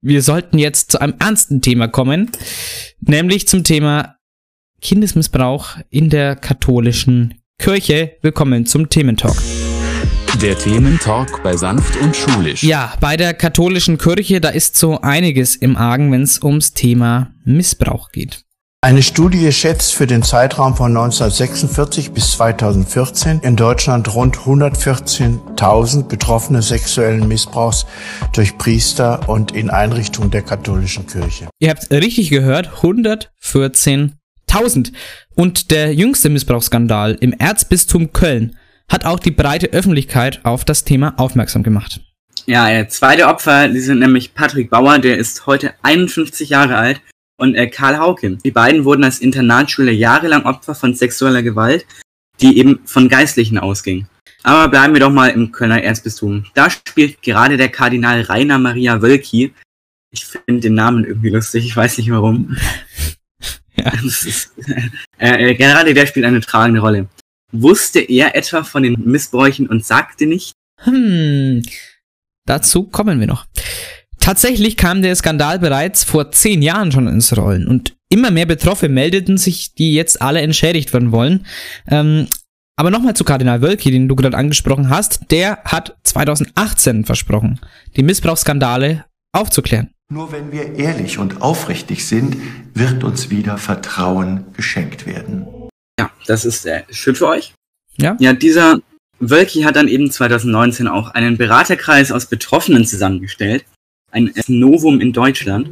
[0.00, 2.30] wir sollten jetzt zu einem ernsten Thema kommen,
[3.00, 4.16] nämlich zum Thema
[4.80, 8.16] Kindesmissbrauch in der katholischen Kirche.
[8.22, 9.36] Willkommen zum Thementalk.
[10.40, 12.62] Der Thementalk bei Sanft und Schulisch.
[12.62, 17.32] Ja, bei der katholischen Kirche, da ist so einiges im Argen, wenn es ums Thema
[17.44, 18.42] Missbrauch geht.
[18.80, 26.62] Eine Studie schätzt für den Zeitraum von 1946 bis 2014 in Deutschland rund 114.000 Betroffene
[26.62, 27.86] sexuellen Missbrauchs
[28.32, 31.48] durch Priester und in Einrichtungen der katholischen Kirche.
[31.60, 34.92] Ihr habt richtig gehört, 114.000.
[35.36, 38.56] Und der jüngste Missbrauchsskandal im Erzbistum Köln
[38.92, 42.00] hat auch die breite Öffentlichkeit auf das Thema aufmerksam gemacht.
[42.46, 47.00] Ja, der zweite Opfer, die sind nämlich Patrick Bauer, der ist heute 51 Jahre alt,
[47.42, 48.36] und äh, Karl Hauke.
[48.36, 51.86] Die beiden wurden als Internatsschüler jahrelang Opfer von sexueller Gewalt,
[52.40, 54.06] die eben von Geistlichen ausging.
[54.44, 56.44] Aber bleiben wir doch mal im Kölner Erzbistum.
[56.54, 59.54] Da spielt gerade der Kardinal Rainer Maria Wölki.
[60.10, 62.56] Ich finde den Namen irgendwie lustig, ich weiß nicht warum.
[63.74, 63.90] Ja.
[64.04, 64.52] Ist,
[65.18, 67.08] äh, äh, gerade der spielt eine tragende Rolle.
[67.52, 70.52] Wusste er etwa von den Missbräuchen und sagte nicht?
[70.80, 71.62] Hm,
[72.46, 73.46] dazu kommen wir noch.
[74.18, 78.92] Tatsächlich kam der Skandal bereits vor zehn Jahren schon ins Rollen und immer mehr Betroffene
[78.92, 81.46] meldeten sich, die jetzt alle entschädigt werden wollen.
[81.88, 82.28] Ähm,
[82.76, 85.30] aber nochmal zu Kardinal Wölki, den du gerade angesprochen hast.
[85.30, 87.60] Der hat 2018 versprochen,
[87.96, 89.90] die Missbrauchsskandale aufzuklären.
[90.10, 92.36] Nur wenn wir ehrlich und aufrichtig sind,
[92.74, 95.46] wird uns wieder Vertrauen geschenkt werden.
[96.02, 97.54] Ja, das ist äh, schön für euch.
[97.98, 98.16] Ja.
[98.18, 98.80] Ja, dieser
[99.20, 103.64] Wölki hat dann eben 2019 auch einen Beraterkreis aus Betroffenen zusammengestellt.
[104.10, 105.70] Ein Novum in Deutschland.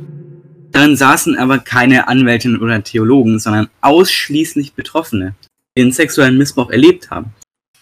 [0.73, 5.35] Darin saßen aber keine Anwältinnen oder Theologen, sondern ausschließlich Betroffene,
[5.77, 7.35] die den sexuellen Missbrauch erlebt haben.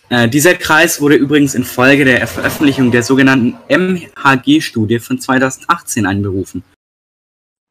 [0.09, 6.63] Äh, dieser Kreis wurde übrigens in Folge der Veröffentlichung der sogenannten MHG-Studie von 2018 einberufen.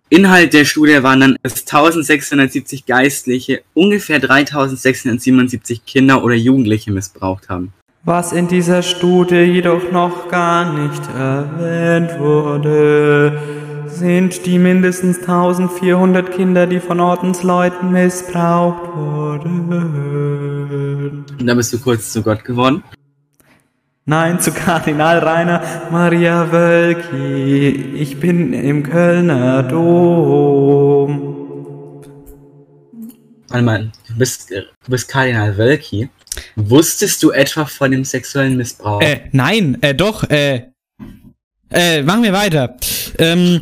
[0.09, 7.73] Inhalt der Studie waren dann, dass 1670 Geistliche ungefähr 3677 Kinder oder Jugendliche missbraucht haben.
[8.05, 13.37] Was in dieser Studie jedoch noch gar nicht erwähnt wurde,
[13.87, 19.65] sind die mindestens 1400 Kinder, die von Ordensleuten missbraucht wurden.
[21.37, 22.81] Und da bist du kurz zu Gott geworden.
[24.09, 27.93] Nein, zu Kardinal Rainer Maria Wölki.
[27.93, 31.33] Ich bin im Kölner Dom.
[33.49, 36.09] Warte mal, du bist, äh, du bist Kardinal Wölki.
[36.55, 39.01] Wusstest du etwa von dem sexuellen Missbrauch?
[39.01, 40.67] Äh, nein, äh, doch, äh,
[41.69, 42.77] äh, machen wir weiter.
[43.19, 43.59] Ähm,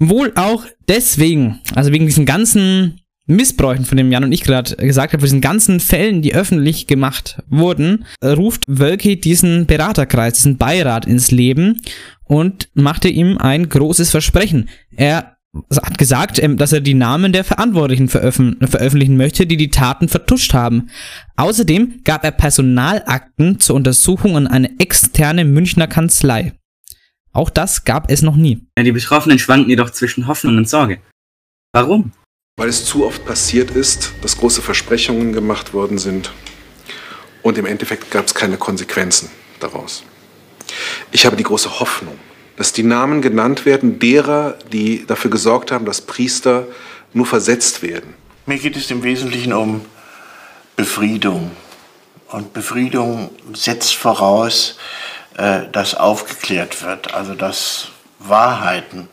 [0.00, 5.12] wohl auch deswegen, also wegen diesen ganzen Missbräuchen, von dem Jan und ich gerade gesagt
[5.12, 11.06] haben, von diesen ganzen Fällen, die öffentlich gemacht wurden, ruft Wölki diesen Beraterkreis, diesen Beirat
[11.06, 11.80] ins Leben
[12.24, 14.68] und machte ihm ein großes Versprechen.
[14.94, 15.36] Er
[15.74, 20.08] hat gesagt, ähm, dass er die Namen der Verantwortlichen veröffentlichen, veröffentlichen möchte, die die Taten
[20.08, 20.90] vertuscht haben.
[21.36, 26.52] Außerdem gab er Personalakten zur Untersuchung an eine externe Münchner Kanzlei.
[27.32, 28.66] Auch das gab es noch nie.
[28.78, 30.98] Ja, die Betroffenen schwanken jedoch zwischen Hoffnung und Sorge.
[31.72, 32.12] Warum?
[32.58, 36.32] Weil es zu oft passiert ist, dass große Versprechungen gemacht worden sind
[37.42, 40.04] und im Endeffekt gab es keine Konsequenzen daraus.
[41.12, 42.18] Ich habe die große Hoffnung,
[42.56, 46.66] dass die Namen genannt werden derer, die dafür gesorgt haben, dass Priester
[47.12, 48.14] nur versetzt werden.
[48.46, 49.84] Mir geht es im Wesentlichen um
[50.76, 51.50] Befriedung.
[52.28, 54.78] Und Befriedung setzt voraus,
[55.36, 57.88] äh, dass aufgeklärt wird, also dass
[58.18, 59.08] Wahrheiten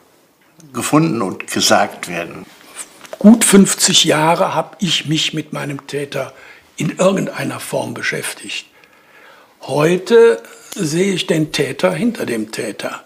[0.72, 2.46] gefunden und gesagt werden.
[3.24, 6.34] Gut 50 Jahre habe ich mich mit meinem Täter
[6.76, 8.66] in irgendeiner Form beschäftigt.
[9.62, 10.44] Heute
[10.76, 13.02] sehe ich den Täter hinter dem Täter.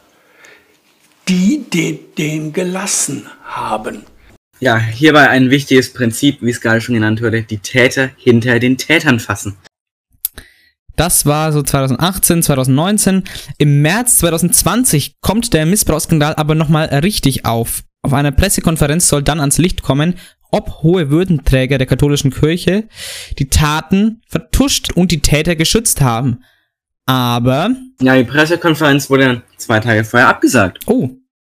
[1.28, 4.06] Die, die den gelassen haben.
[4.60, 8.80] Ja, hierbei ein wichtiges Prinzip, wie es gerade schon genannt wurde, die Täter hinter den
[8.80, 9.56] Tätern fassen.
[10.96, 13.24] Das war so 2018, 2019.
[13.60, 17.84] Im März 2020 kommt der Missbrauchsskandal aber nochmal richtig auf.
[18.08, 20.16] Auf einer Pressekonferenz soll dann ans Licht kommen,
[20.50, 22.88] ob hohe Würdenträger der katholischen Kirche
[23.38, 26.42] die Taten vertuscht und die Täter geschützt haben.
[27.06, 27.76] Aber.
[28.00, 30.80] Ja, die Pressekonferenz wurde dann zwei Tage vorher abgesagt.
[30.86, 31.10] Oh,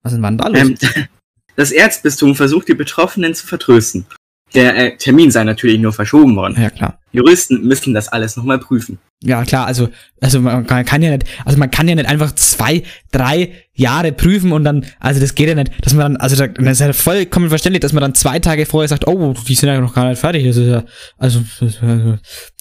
[0.02, 0.58] was ist denn da los?
[0.58, 0.76] Ähm,
[1.54, 4.06] das Erzbistum versucht, die Betroffenen zu vertrösten.
[4.54, 6.60] Der äh, Termin sei natürlich nur verschoben worden.
[6.60, 6.98] Ja, klar.
[7.12, 8.98] Juristen müssen das alles nochmal prüfen.
[9.22, 12.82] Ja, klar, also, also man kann, ja nicht, also man kann ja nicht einfach zwei,
[13.12, 16.50] drei Jahre prüfen und dann, also das geht ja nicht, dass man dann, also das
[16.56, 19.78] ist ja vollkommen verständlich, dass man dann zwei Tage vorher sagt, oh, die sind ja
[19.78, 20.46] noch gar nicht fertig.
[20.46, 20.84] Das ist ja,
[21.18, 21.42] also,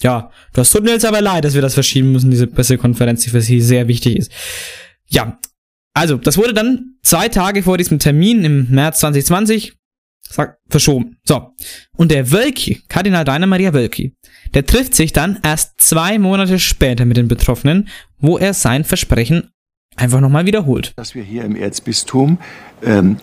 [0.02, 3.30] ja, das tut mir jetzt aber leid, dass wir das verschieben müssen, diese Pressekonferenz, die
[3.30, 4.32] für sie sehr wichtig ist.
[5.06, 5.38] Ja,
[5.94, 9.79] also, das wurde dann zwei Tage vor diesem Termin im März 2020
[10.32, 11.16] Sag, verschoben.
[11.24, 11.54] So.
[11.96, 14.14] Und der Wölki, Kardinal Rainer Maria Wölki,
[14.54, 17.88] der trifft sich dann erst zwei Monate später mit den Betroffenen,
[18.18, 19.50] wo er sein Versprechen
[19.96, 20.92] einfach nochmal wiederholt.
[20.94, 22.38] Dass wir hier im Erzbistum
[22.82, 23.16] ähm,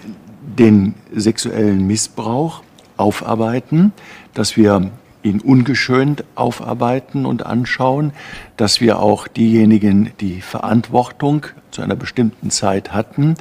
[0.58, 2.62] den sexuellen Missbrauch
[2.98, 3.94] aufarbeiten,
[4.34, 4.92] dass wir
[5.24, 8.12] ihn ungeschönt aufarbeiten und anschauen,
[8.58, 13.36] dass wir auch diejenigen, die Verantwortung zu einer bestimmten Zeit hatten,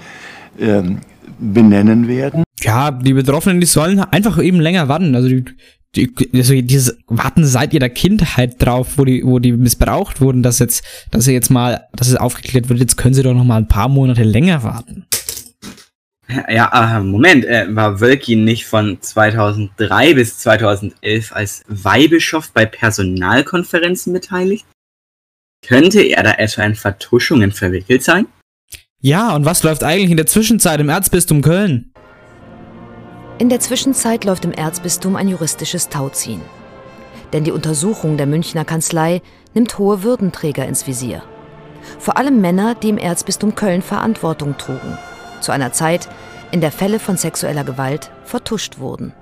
[0.59, 1.01] ähm,
[1.39, 2.46] benennen werden.
[2.67, 5.15] Ja, die Betroffenen, die sollen einfach eben länger warten.
[5.15, 5.45] Also die,
[5.95, 10.59] die, also dieses warten seit ihrer Kindheit drauf, wo die, wo die missbraucht wurden, dass
[10.59, 13.59] jetzt, dass sie jetzt mal, dass es aufgeklärt wird, jetzt können sie doch noch mal
[13.59, 15.07] ein paar Monate länger warten.
[16.49, 24.13] Ja, äh, Moment, äh, war Wölki nicht von 2003 bis 2011 als Weihbischof bei Personalkonferenzen
[24.13, 24.67] beteiligt?
[25.65, 28.27] Könnte er da etwa in Vertuschungen verwickelt sein?
[29.01, 31.93] Ja, und was läuft eigentlich in der Zwischenzeit im Erzbistum Köln?
[33.39, 36.41] In der Zwischenzeit läuft im Erzbistum ein juristisches Tauziehen.
[37.35, 39.21] Denn die Untersuchung der Münchner Kanzlei
[39.53, 41.23] nimmt hohe Würdenträger ins Visier.
[41.99, 44.97] Vor allem Männer, die im Erzbistum Köln Verantwortung trugen.
[45.41, 46.09] Zu einer Zeit,
[46.51, 49.13] in der Fälle von sexueller Gewalt vertuscht wurden.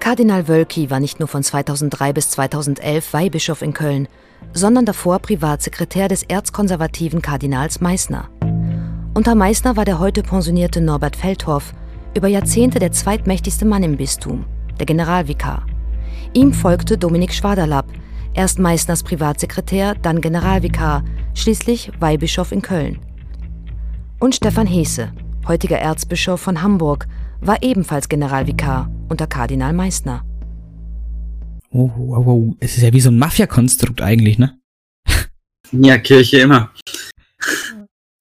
[0.00, 4.08] Kardinal Wölki war nicht nur von 2003 bis 2011 Weihbischof in Köln,
[4.54, 8.30] sondern davor Privatsekretär des erzkonservativen Kardinals Meissner.
[9.12, 11.74] Unter Meissner war der heute pensionierte Norbert Feldhoff
[12.16, 14.44] über Jahrzehnte der zweitmächtigste Mann im Bistum,
[14.78, 15.66] der Generalvikar.
[16.34, 17.86] Ihm folgte Dominik Schwaderlapp,
[18.34, 22.98] erst Meissners Privatsekretär, dann Generalvikar, schließlich Weihbischof in Köln.
[24.18, 25.12] Und Stefan Heese,
[25.46, 27.08] heutiger Erzbischof von Hamburg,
[27.40, 30.24] war ebenfalls Generalvikar unter Kardinal Meissner.
[31.70, 32.54] Oh, wow, wow.
[32.60, 34.58] Es ist ja wie so ein Mafia-Konstrukt eigentlich, ne?
[35.72, 36.70] Ja, Kirche immer.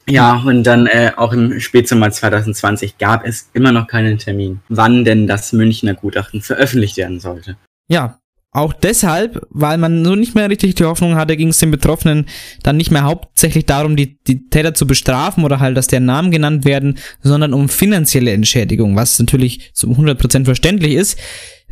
[0.09, 5.05] Ja, und dann äh, auch im Spätsommer 2020 gab es immer noch keinen Termin, wann
[5.05, 7.57] denn das Münchner Gutachten veröffentlicht werden sollte.
[7.87, 8.20] Ja,
[8.53, 12.25] auch deshalb, weil man so nicht mehr richtig die Hoffnung hatte, ging es den Betroffenen
[12.63, 16.31] dann nicht mehr hauptsächlich darum, die, die Täter zu bestrafen oder halt, dass deren Namen
[16.31, 21.17] genannt werden, sondern um finanzielle Entschädigung, was natürlich zu 100% verständlich ist.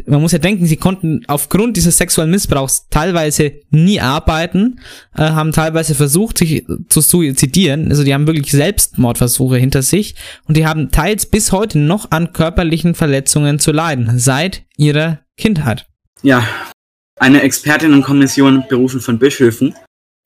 [0.06, 4.80] Man muss ja denken, sie konnten aufgrund dieses sexuellen Missbrauchs teilweise nie arbeiten,
[5.18, 7.90] äh, haben teilweise versucht, sich zu suizidieren.
[7.90, 10.16] Also die haben wirklich Selbstmordversuche hinter sich
[10.48, 15.89] und die haben teils bis heute noch an körperlichen Verletzungen zu leiden, seit ihrer Kindheit.
[16.22, 16.46] Ja,
[17.18, 19.74] eine Expertinnenkommission, berufen von Bischöfen,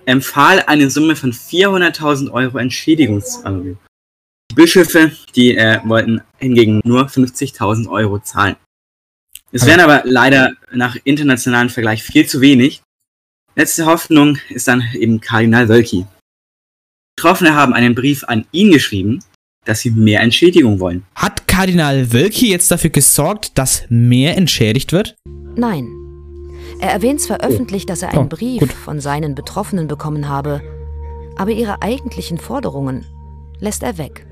[0.06, 3.78] empfahl eine Summe von 400.000 Euro Entschädigungszahlung.
[4.52, 8.56] Die Bischöfe, die äh, wollten hingegen nur 50.000 Euro zahlen.
[9.52, 12.82] Es wären aber leider nach internationalem Vergleich viel zu wenig.
[13.56, 16.08] Letzte Hoffnung ist dann eben Kardinal Wölki.
[17.16, 19.24] Betroffene haben einen Brief an ihn geschrieben,
[19.66, 21.04] dass sie mehr Entschädigung wollen.
[21.16, 25.16] Hat Kardinal Wölki jetzt dafür gesorgt, dass mehr entschädigt wird?
[25.56, 25.88] Nein.
[26.80, 28.74] Er erwähnt zwar öffentlich, dass er einen Oh, Brief gut.
[28.74, 30.62] von seinen Betroffenen bekommen habe,
[31.38, 33.06] aber ihre eigentlichen Forderungen
[33.60, 34.26] lässt er weg.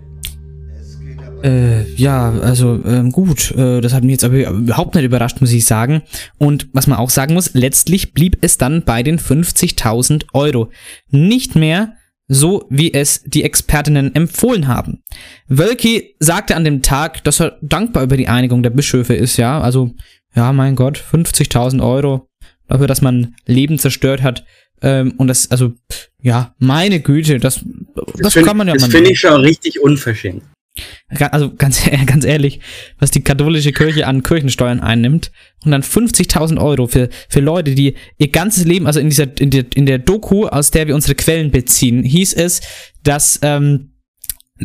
[1.43, 5.51] Äh, ja, also ähm, gut, äh, das hat mich jetzt aber überhaupt nicht überrascht, muss
[5.51, 6.03] ich sagen.
[6.37, 10.69] Und was man auch sagen muss, letztlich blieb es dann bei den 50.000 Euro.
[11.09, 11.93] Nicht mehr
[12.33, 15.03] so, wie es die Expertinnen empfohlen haben.
[15.49, 19.59] Wölki sagte an dem Tag, dass er dankbar über die Einigung der Bischöfe ist, ja.
[19.59, 19.91] Also,
[20.33, 22.29] ja, mein Gott, 50.000 Euro
[22.69, 24.45] dafür, dass man Leben zerstört hat.
[24.81, 25.73] Ähm, und das, also,
[26.21, 27.65] ja, meine Güte, das,
[28.17, 29.11] das, find- kann man ja Das mal finde machen.
[29.13, 30.43] ich schon richtig unverschämt.
[31.09, 32.59] Also ganz, ganz ehrlich,
[32.99, 35.31] was die katholische Kirche an Kirchensteuern einnimmt
[35.65, 39.49] und dann 50.000 Euro für, für Leute, die ihr ganzes Leben, also in dieser, in
[39.49, 42.61] der, in der Doku, aus der wir unsere Quellen beziehen, hieß es,
[43.03, 43.90] dass, ähm,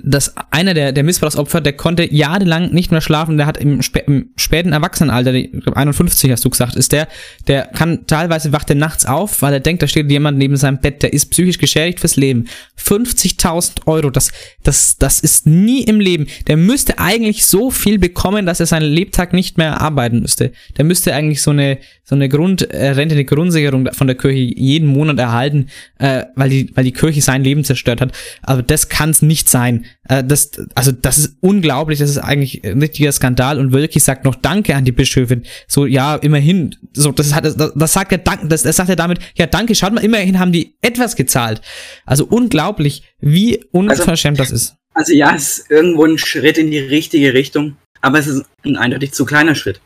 [0.04, 4.02] dass einer der, der Missbrauchsopfer, der konnte jahrelang nicht mehr schlafen, der hat im, spä
[4.06, 7.08] im späten Erwachsenenalter, ich glaub 51 hast du gesagt, ist der,
[7.46, 10.78] der kann teilweise wacht er nachts auf, weil er denkt, da steht jemand neben seinem
[10.78, 12.46] Bett, der ist psychisch geschädigt fürs Leben.
[12.78, 14.32] 50.000 Euro, das,
[14.62, 16.26] das, das ist nie im Leben.
[16.46, 20.52] Der müsste eigentlich so viel bekommen, dass er seinen Lebtag nicht mehr arbeiten müsste.
[20.76, 25.18] Der müsste eigentlich so eine, so eine Grundrente, eine Grundsicherung von der Kirche jeden Monat
[25.18, 28.12] erhalten, äh, weil die, weil die Kirche sein Leben zerstört hat.
[28.42, 29.85] Aber das kann es nicht sein.
[30.08, 34.24] Äh, das, also das ist unglaublich, das ist eigentlich ein richtiger Skandal und Wölki sagt
[34.24, 35.44] noch Danke an die Bischöfin.
[35.66, 38.96] So, ja, immerhin, so, das hat, das, das sagt er, dank, das, das sagt er
[38.96, 41.60] damit, ja, danke, schaut mal, immerhin haben die etwas gezahlt.
[42.04, 44.76] Also unglaublich, wie unverschämt das ist.
[44.94, 48.76] Also ja, es ist irgendwo ein Schritt in die richtige Richtung, aber es ist ein
[48.76, 49.80] eindeutig zu kleiner Schritt.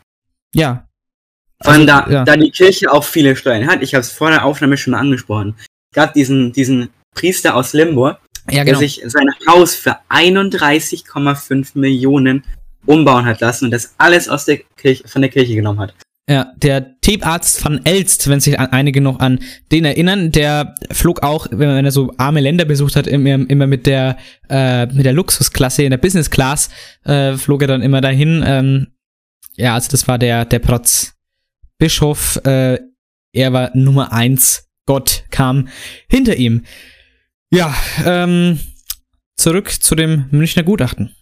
[0.55, 0.87] Ja.
[1.61, 2.23] Vor allem Also, da, ja.
[2.23, 3.83] da die Kirche auch viele Steuern hat.
[3.83, 5.55] Ich habe es vor der Aufnahme schon mal angesprochen.
[5.91, 8.79] Es gab diesen, diesen Priester aus Limburg, Ja, der genau.
[8.79, 12.43] sich sein Haus für 31,5 Millionen
[12.85, 15.93] umbauen hat lassen und das alles aus der Kirche, von der Kirche genommen hat.
[16.29, 19.39] Ja, der Teeparzt van Elst, wenn sich einige noch an
[19.71, 23.85] den erinnern, der flog auch, wenn er so arme Länder besucht hat, immer, immer mit
[23.85, 24.17] der
[24.49, 26.69] äh, mit der Luxusklasse in der Business Class
[27.03, 28.43] äh, flog er dann immer dahin.
[28.45, 28.87] Ähm,
[29.55, 31.15] ja, also das war der der Protz
[31.77, 32.39] Bischof.
[32.45, 32.79] Äh,
[33.33, 34.69] er war Nummer eins.
[34.85, 35.67] Gott kam
[36.07, 36.63] hinter ihm.
[37.53, 38.59] Ja, ähm,
[39.37, 41.13] zurück zu dem Münchner Gutachten.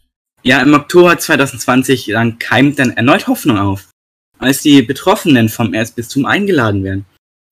[0.43, 3.89] Ja, im Oktober 2020 dann keimt dann erneut Hoffnung auf.
[4.37, 7.05] als die Betroffenen vom Erzbistum eingeladen werden.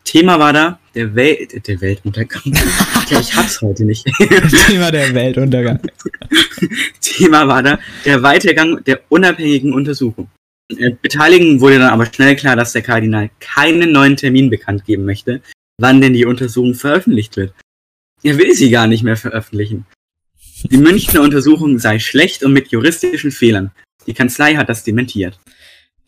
[0.05, 2.53] Thema war da der, Wel der Weltuntergang.
[3.09, 4.05] ja, ich hab's heute nicht.
[4.67, 5.81] Thema der Weltuntergang.
[7.01, 10.29] Thema war da der Weitergang der unabhängigen Untersuchung.
[10.71, 15.03] Äh, Beteiligen wurde dann aber schnell klar, dass der Kardinal keinen neuen Termin bekannt geben
[15.03, 15.41] möchte,
[15.77, 17.53] wann denn die Untersuchung veröffentlicht wird.
[18.23, 19.85] Er will sie gar nicht mehr veröffentlichen.
[20.71, 23.71] Die Münchner Untersuchung sei schlecht und mit juristischen Fehlern.
[24.07, 25.39] Die Kanzlei hat das dementiert.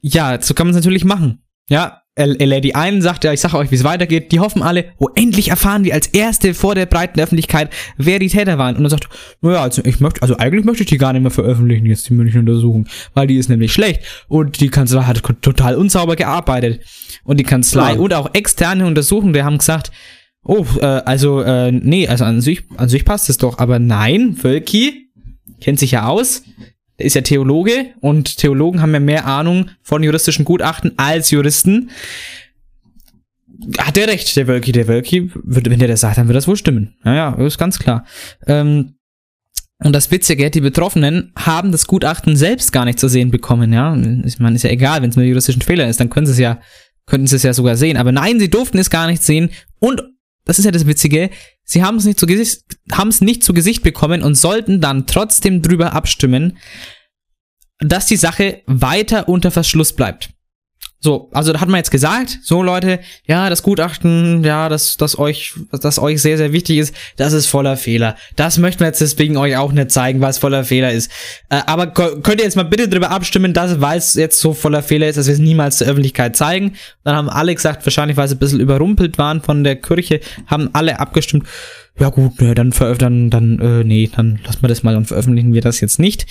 [0.01, 1.39] Ja, so kann man es natürlich machen.
[1.69, 4.31] Ja, er, er lädt die ein, sagt ja, ich sage euch, wie es weitergeht.
[4.31, 8.27] Die hoffen alle, oh, endlich erfahren wir als Erste vor der breiten Öffentlichkeit, wer die
[8.27, 8.75] Täter waren.
[8.75, 9.07] Und er sagt,
[9.41, 12.13] naja, also ich möchte, also eigentlich möchte ich die gar nicht mehr veröffentlichen, jetzt die
[12.13, 14.01] Münchner Untersuchung, weil die ist nämlich schlecht.
[14.27, 16.81] Und die Kanzlei hat total unsauber gearbeitet.
[17.23, 17.99] Und die Kanzlei Ja.
[17.99, 19.91] und auch externe Untersuchungen, die haben gesagt,
[20.43, 23.60] oh, äh, also, äh, nee, also an sich, an sich passt es doch.
[23.60, 25.12] Aber nein, Völki
[25.62, 26.43] kennt sich ja aus.
[26.97, 31.91] Ist ja Theologe und Theologen haben ja mehr Ahnung von juristischen Gutachten als Juristen.
[33.78, 36.58] Hat der recht, der Wölki, der Wölki, wenn der das sagt, dann wird das wohl
[36.58, 36.95] stimmen.
[37.04, 38.06] Naja, ist ganz klar.
[38.47, 38.95] Ähm,
[39.82, 43.95] und das Witzige, die Betroffenen haben das Gutachten selbst gar nicht zu sehen bekommen, ja.
[44.25, 46.39] Ich meine, ist ja egal, wenn es nur juristischen Fehler ist, dann können sie es
[46.39, 46.60] ja,
[47.06, 47.95] könnten sie es ja sogar sehen.
[47.95, 49.52] Aber nein, sie durften es gar nicht sehen.
[49.80, 50.02] Und
[50.49, 51.29] das ist ja das Witzige,
[51.63, 55.05] sie haben es nicht zu Gesicht, haben es nicht zu Gesicht bekommen und sollten dann
[55.05, 56.57] trotzdem drüber abstimmen,
[57.77, 60.31] dass die Sache weiter unter Verschluss bleibt.
[61.01, 65.17] So, also da hat man jetzt gesagt, so Leute, ja, das Gutachten, ja, das, das
[65.17, 68.17] euch, das euch sehr, sehr wichtig ist, das ist voller Fehler.
[68.35, 71.09] Das möchten wir jetzt deswegen euch auch nicht zeigen, was voller Fehler ist.
[71.49, 74.83] Äh, aber könnt ihr jetzt mal bitte drüber abstimmen, dass, weil es jetzt so voller
[74.83, 76.73] Fehler ist, dass wir es niemals zur Öffentlichkeit zeigen.
[77.05, 80.69] Dann haben alle gesagt, wahrscheinlich, weil sie ein bisschen überrumpelt waren von der Kirche, haben
[80.73, 81.47] alle abgestimmt,
[81.97, 85.05] ja gut, ne, dann veröffentlichen, dann, dann, äh, nee, dann lassen wir das mal und
[85.05, 86.25] veröffentlichen wir das jetzt nicht.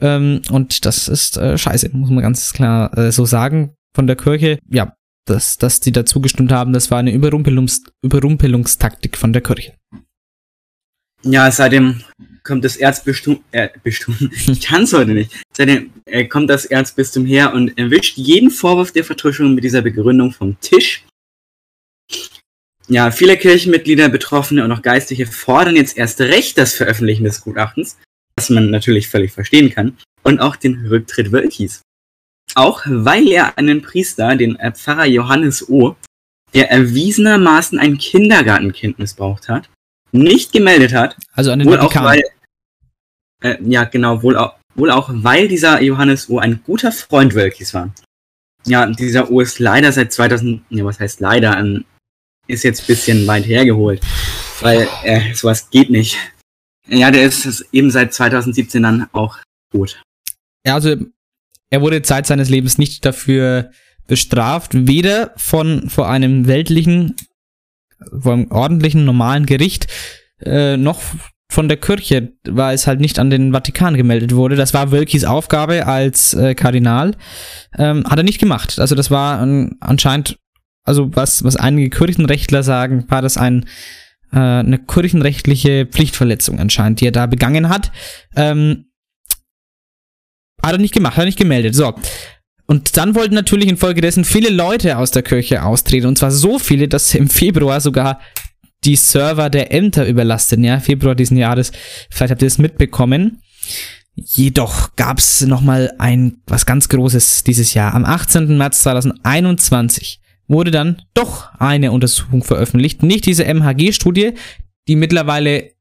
[0.00, 4.14] Ähm, und das ist äh, scheiße, muss man ganz klar äh, so sagen von der
[4.14, 4.60] Kirche.
[4.70, 4.94] Ja,
[5.26, 9.74] dass, dass die dazu gestimmt haben, das war eine Überrumpelungs Überrumpelungstaktik von der Kirche.
[11.24, 12.04] Ja, seitdem
[12.44, 17.76] kommt das Erzbistum, äh, ich kann's heute nicht, seitdem äh, kommt das Erzbistum her und
[17.76, 21.04] erwischt jeden Vorwurf der Vertuschung mit dieser Begründung vom Tisch.
[22.86, 27.98] Ja, viele Kirchenmitglieder, Betroffene und auch Geistliche fordern jetzt erst recht das Veröffentlichen des Gutachtens,
[28.36, 31.82] was man natürlich völlig verstehen kann, und auch den Rücktritt Wölkis.
[32.54, 35.96] Auch weil er einen Priester, den äh, Pfarrer Johannes O.,
[36.54, 39.68] der erwiesenermaßen ein Kindergartenkind missbraucht hat,
[40.12, 41.16] nicht gemeldet hat.
[41.32, 42.04] Also an den wohl auch Vatikan.
[42.04, 42.22] weil,
[43.42, 46.38] äh, ja, genau, wohl auch, wohl auch weil dieser Johannes O.
[46.38, 47.92] ein guter Freund Wölkis war.
[48.66, 51.84] Ja, dieser O ist leider seit 2000, ja, was heißt leider, ähm,
[52.46, 54.02] ist jetzt ein bisschen weit hergeholt,
[54.60, 56.16] weil äh, sowas geht nicht.
[56.86, 59.38] Ja, der ist eben seit 2017 dann auch
[59.70, 60.00] tot.
[60.66, 60.96] Ja, also
[61.70, 63.70] er wurde Zeit seines Lebens nicht dafür
[64.06, 67.14] bestraft, weder von vor einem weltlichen,
[68.20, 69.86] vor einem ordentlichen, normalen Gericht,
[70.40, 71.00] äh, noch
[71.50, 74.56] von der Kirche, weil es halt nicht an den Vatikan gemeldet wurde.
[74.56, 77.16] Das war Wölkis Aufgabe als äh, Kardinal.
[77.76, 78.78] Ähm, hat er nicht gemacht.
[78.78, 80.38] Also das war ähm, anscheinend,
[80.84, 83.66] also was, was einige Kirchenrechtler sagen, war das ein
[84.32, 87.92] äh, eine kirchenrechtliche Pflichtverletzung anscheinend, die er da begangen hat.
[88.36, 88.87] Ähm,
[90.68, 91.74] hat er nicht gemacht, hat er nicht gemeldet.
[91.74, 91.94] So.
[92.66, 96.06] Und dann wollten natürlich infolgedessen viele Leute aus der Kirche austreten.
[96.06, 98.20] Und zwar so viele, dass im Februar sogar
[98.84, 100.64] die Server der Ämter überlasteten.
[100.64, 101.72] Ja, Februar diesen Jahres.
[102.10, 103.40] Vielleicht habt ihr es mitbekommen.
[104.14, 107.94] Jedoch gab es nochmal ein was ganz Großes dieses Jahr.
[107.94, 108.56] Am 18.
[108.58, 113.02] März 2021 wurde dann doch eine Untersuchung veröffentlicht.
[113.02, 114.32] Nicht diese MHG-Studie,
[114.88, 115.72] die mittlerweile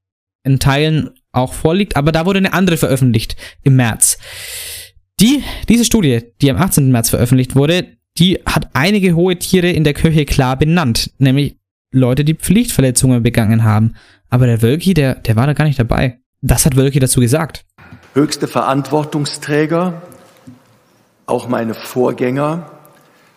[0.44, 4.18] in Teilen auch vorliegt, aber da wurde eine andere veröffentlicht im März.
[5.20, 6.92] Die, diese Studie, die am 18.
[6.92, 11.58] März veröffentlicht wurde, die hat einige hohe Tiere in der Kirche klar benannt, nämlich
[11.92, 13.96] Leute, die Pflichtverletzungen begangen haben.
[14.30, 16.20] Aber der Wölki, der, der war da gar nicht dabei.
[16.42, 17.66] Das hat Wölki dazu gesagt.
[18.14, 20.04] Höchste Verantwortungsträger,
[21.26, 22.72] auch meine Vorgänger,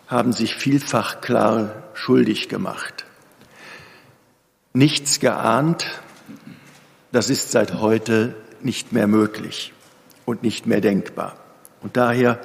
[0.06, 3.06] haben sich vielfach klar schuldig gemacht.
[4.74, 5.86] Nichts geahnt,
[7.10, 9.72] das ist seit heute nicht mehr möglich
[10.26, 11.39] und nicht mehr denkbar.
[11.82, 12.40] Und daher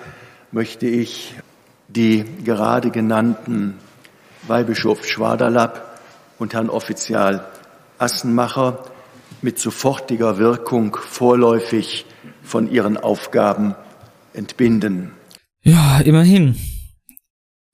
[0.52, 1.36] möchte ich
[1.88, 3.76] die gerade genannten
[4.48, 6.00] Weihbischof Schwaderlapp
[6.40, 7.46] und Herrn Offizial
[7.98, 8.86] Assenmacher
[9.42, 12.06] mit sofortiger Wirkung vorläufig
[12.44, 13.76] von ihren Aufgaben
[14.34, 15.12] entbinden.
[15.64, 16.56] Ja, immerhin.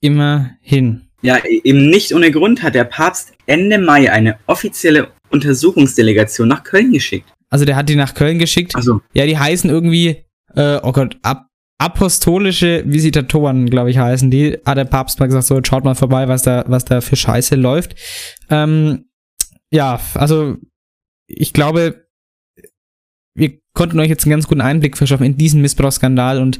[0.00, 1.08] Immerhin.
[1.22, 6.92] Ja, eben nicht ohne Grund hat der Papst Ende Mai eine offizielle Untersuchungsdelegation nach Köln
[6.92, 7.32] geschickt.
[7.48, 8.74] Also der hat die nach Köln geschickt.
[8.74, 14.58] Also Ja, die heißen irgendwie, äh, oh Gott, Ab apostolische Visitatoren, glaube ich, heißen die,
[14.64, 17.56] hat der Papst mal gesagt, so, schaut mal vorbei, was da, was da für Scheiße
[17.56, 17.96] läuft.
[18.50, 19.06] Ähm,
[19.70, 20.56] ja, also
[21.26, 22.06] ich glaube,
[23.34, 26.58] wir konnten euch jetzt einen ganz guten Einblick verschaffen in diesen Missbrauchsskandal und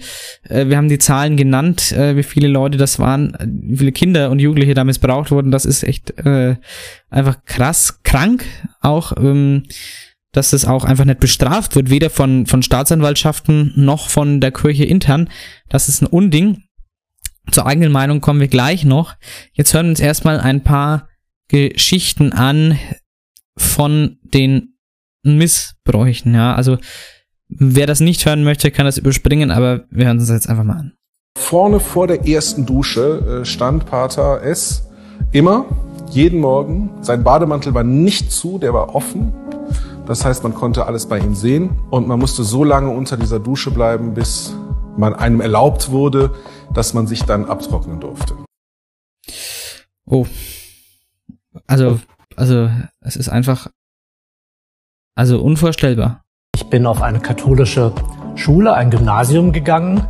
[0.49, 4.31] äh, wir haben die Zahlen genannt, äh, wie viele Leute das waren, wie viele Kinder
[4.31, 5.51] und Jugendliche da missbraucht wurden.
[5.51, 6.57] Das ist echt äh,
[7.11, 8.45] einfach krass, krank
[8.81, 9.65] auch, ähm,
[10.33, 14.85] dass das auch einfach nicht bestraft wird, weder von, von Staatsanwaltschaften noch von der Kirche
[14.85, 15.29] intern.
[15.69, 16.65] Das ist ein Unding.
[17.51, 19.15] Zur eigenen Meinung kommen wir gleich noch.
[19.53, 21.09] Jetzt hören wir uns erstmal ein paar
[21.49, 22.79] Geschichten an
[23.57, 24.75] von den
[25.23, 26.55] Missbräuchen, ja.
[26.55, 26.79] Also,
[27.49, 30.79] wer das nicht hören möchte, kann das überspringen, aber wir hören uns jetzt einfach mal
[30.79, 30.93] an.
[31.39, 34.89] Vorne vor der ersten Dusche äh, stand Pater S.
[35.33, 35.67] immer,
[36.11, 36.91] jeden Morgen.
[37.03, 39.33] Sein Bademantel war nicht zu, der war offen.
[40.07, 43.39] Das heißt, man konnte alles bei ihm sehen und man musste so lange unter dieser
[43.39, 44.55] Dusche bleiben, bis
[44.97, 46.35] man einem erlaubt wurde,
[46.75, 48.35] dass man sich dann abtrocknen durfte.
[50.05, 50.27] Oh.
[51.67, 52.01] Also,
[52.37, 53.69] also, es ist einfach
[55.15, 56.23] also unvorstellbar.
[56.55, 57.93] Ich bin auf eine katholische
[58.35, 60.07] Schule, ein Gymnasium gegangen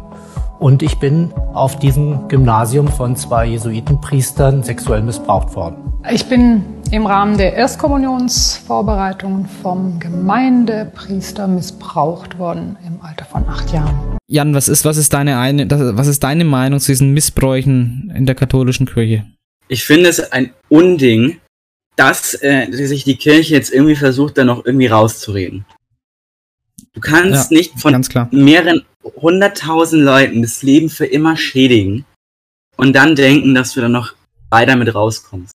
[0.58, 5.92] und ich bin auf diesem Gymnasium von zwei Jesuitenpriestern sexuell missbraucht worden.
[6.10, 14.18] Ich bin im Rahmen der Erstkommunionsvorbereitungen vom Gemeindepriester missbraucht worden im Alter von acht Jahren.
[14.28, 18.26] Jan, was ist, was ist deine eine, was ist deine Meinung zu diesen Missbräuchen in
[18.26, 19.24] der katholischen Kirche?
[19.68, 21.38] Ich finde es ein Unding,
[21.96, 25.64] dass äh, sich die Kirche jetzt irgendwie versucht, da noch irgendwie rauszureden.
[26.92, 28.28] Du kannst Ja, nicht von ganz klar.
[28.32, 32.04] mehreren hunderttausend Leuten das Leben für immer schädigen
[32.76, 34.12] und dann denken, dass du da noch
[34.50, 35.52] weiter mit rauskommst.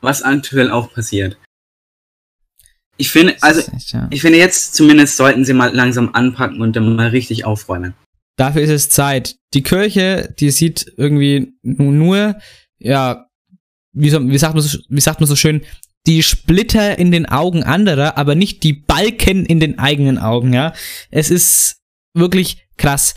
[0.00, 1.38] Was aktuell auch passiert.
[2.96, 3.62] Ich finde, also,
[4.10, 7.94] ich finde jetzt zumindest sollten sie mal langsam anpacken und dann mal richtig aufräumen.
[8.36, 9.36] Dafür ist es Zeit.
[9.54, 12.36] Die Kirche, die sieht irgendwie nu- nur,
[12.78, 13.26] ja,
[13.92, 15.62] wie, so, wie, sagt man so, wie sagt man so schön,
[16.06, 20.72] die Splitter in den Augen anderer, aber nicht die Balken in den eigenen Augen, ja.
[21.10, 21.76] Es ist
[22.14, 23.14] wirklich krass.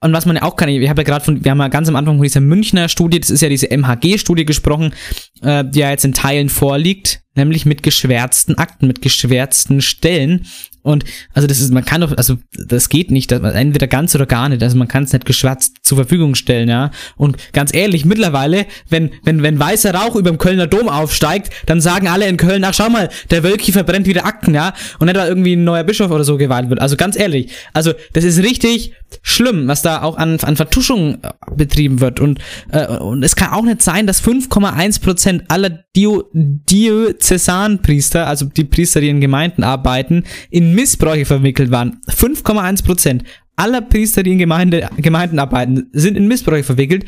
[0.00, 1.88] Und was man ja auch kann, ich habe ja gerade von, wir haben ja ganz
[1.88, 4.94] am Anfang von dieser Münchner Studie, das ist ja diese MHG-Studie gesprochen,
[5.42, 10.46] äh, die ja jetzt in Teilen vorliegt, nämlich mit geschwärzten Akten, mit geschwärzten Stellen.
[10.88, 14.14] Und also das ist, man kann doch, also das geht nicht, dass man entweder ganz
[14.14, 16.92] oder gar nicht, also man kann es nicht geschwärzt zur Verfügung stellen, ja.
[17.16, 21.82] Und ganz ehrlich, mittlerweile, wenn, wenn, wenn weißer Rauch über dem Kölner Dom aufsteigt, dann
[21.82, 24.72] sagen alle in Köln, ach schau mal, der Wölki verbrennt wieder Akten, ja.
[24.98, 26.80] Und nicht, weil irgendwie ein neuer Bischof oder so gewählt wird.
[26.80, 31.28] Also ganz ehrlich, also das ist richtig schlimm, was da auch an, an Vertuschung äh,
[31.54, 32.18] betrieben wird.
[32.18, 32.38] Und,
[32.72, 39.10] äh, und es kann auch nicht sein, dass 5,1% aller Diözesanpriester, also die Priester, die
[39.10, 42.00] in Gemeinden arbeiten, in Missbräuche verwickelt waren.
[42.08, 43.24] 5,1%
[43.56, 47.04] aller Priester, die in Gemeinde, Gemeinden arbeiten, sind in Missbräuche verwickelt.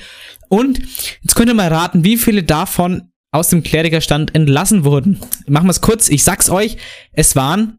[0.48, 0.80] Und
[1.22, 5.20] jetzt könnt ihr mal raten, wie viele davon aus dem Klerikerstand entlassen wurden.
[5.46, 6.08] Machen wir es kurz.
[6.08, 6.78] Ich sag's euch,
[7.12, 7.78] es waren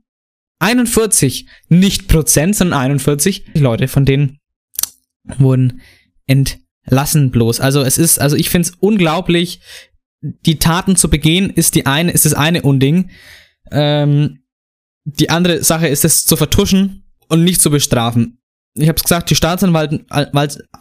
[0.60, 4.40] 41, nicht Prozent, sondern 41 Leute, von denen
[5.40, 5.82] wurden
[6.26, 7.60] entlassen bloß.
[7.60, 9.60] Also es ist, also ich finde es unglaublich,
[10.22, 13.10] die Taten zu begehen, ist die eine, ist das eine Unding.
[13.72, 14.41] Ähm,
[15.04, 18.38] die andere Sache ist es zu vertuschen und nicht zu bestrafen.
[18.74, 20.06] Ich habe es gesagt, die Staatsanwalt,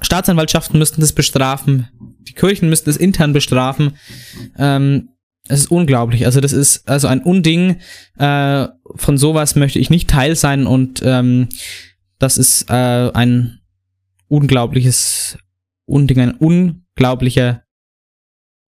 [0.01, 1.89] Staatsanwaltschaften müssten das bestrafen,
[2.21, 3.97] die Kirchen müssten es intern bestrafen.
[4.57, 5.11] Ähm,
[5.49, 6.27] es ist unglaublich.
[6.27, 7.81] Also das ist also ein Unding.
[8.19, 11.49] Äh, von sowas möchte ich nicht Teil sein und ähm,
[12.19, 13.61] das ist äh, ein
[14.29, 15.39] unglaubliches
[15.87, 17.65] Unding, ein unglaublicher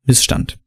[0.05, 0.59] Missstand.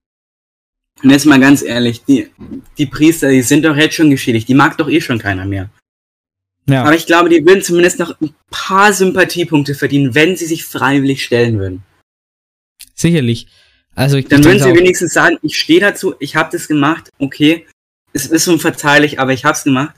[1.03, 2.29] Und jetzt mal ganz ehrlich, die,
[2.77, 5.69] die Priester, die sind doch jetzt schon geschädigt, die mag doch eh schon keiner mehr.
[6.67, 6.83] Ja.
[6.83, 11.23] Aber ich glaube, die würden zumindest noch ein paar Sympathiepunkte verdienen, wenn sie sich freiwillig
[11.23, 11.83] stellen würden.
[12.95, 13.47] Sicherlich.
[13.93, 17.65] Also ich Dann würden sie wenigstens sagen, ich stehe dazu, ich habe das gemacht, okay,
[18.13, 19.95] es ist unverzeihlich, aber ich hab's gemacht.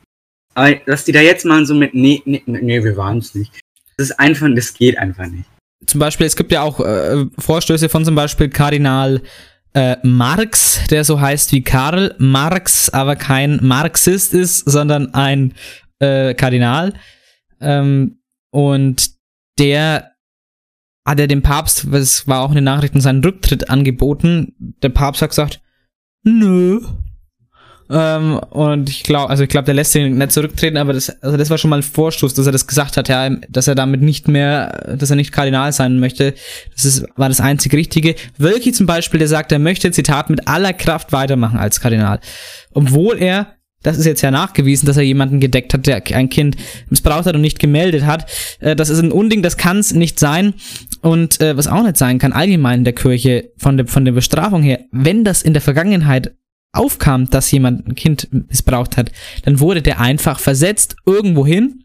[0.55, 3.53] Aber dass die da jetzt mal so mit, nee, nee, nee, wir waren es nicht.
[3.95, 5.45] Das ist einfach, das geht einfach nicht.
[5.85, 9.21] zum Beispiel, es gibt ja auch äh, Vorstöße von zum Beispiel Kardinal
[9.73, 15.53] äh, Marx, der so heißt wie Karl Marx, aber kein Marxist ist, sondern ein
[15.99, 16.93] äh, Kardinal.
[17.59, 18.19] Ähm,
[18.51, 19.11] und
[19.59, 20.11] der
[21.05, 24.55] hat er dem Papst, das war auch in den Nachrichten, seinen Rücktritt angeboten.
[24.81, 25.61] Der Papst hat gesagt,
[26.23, 26.81] nö.
[27.89, 31.37] Ähm, und ich glaube, also ich glaube, der lässt ihn nicht zurücktreten, aber das, also
[31.37, 34.01] das war schon mal ein Vorstoß, dass er das gesagt hat, ja, dass er damit
[34.01, 36.33] nicht mehr, dass er nicht Kardinal sein möchte.
[36.75, 38.15] Das ist, war das einzig Richtige.
[38.37, 42.19] Wölki zum Beispiel, der sagt, er möchte, Zitat, mit aller Kraft weitermachen als Kardinal.
[42.73, 46.57] Obwohl er das ist jetzt ja nachgewiesen, dass er jemanden gedeckt hat, der ein Kind
[46.89, 48.29] missbraucht hat und nicht gemeldet hat.
[48.59, 50.55] Äh, das ist ein Unding, das kann es nicht sein.
[51.01, 54.11] Und äh, was auch nicht sein kann, allgemein in der Kirche, von der, von der
[54.13, 56.33] Bestrafung her, wenn das in der Vergangenheit
[56.77, 59.11] aufkam, dass jemand ein Kind missbraucht hat,
[59.43, 61.83] dann wurde der einfach versetzt irgendwo hin.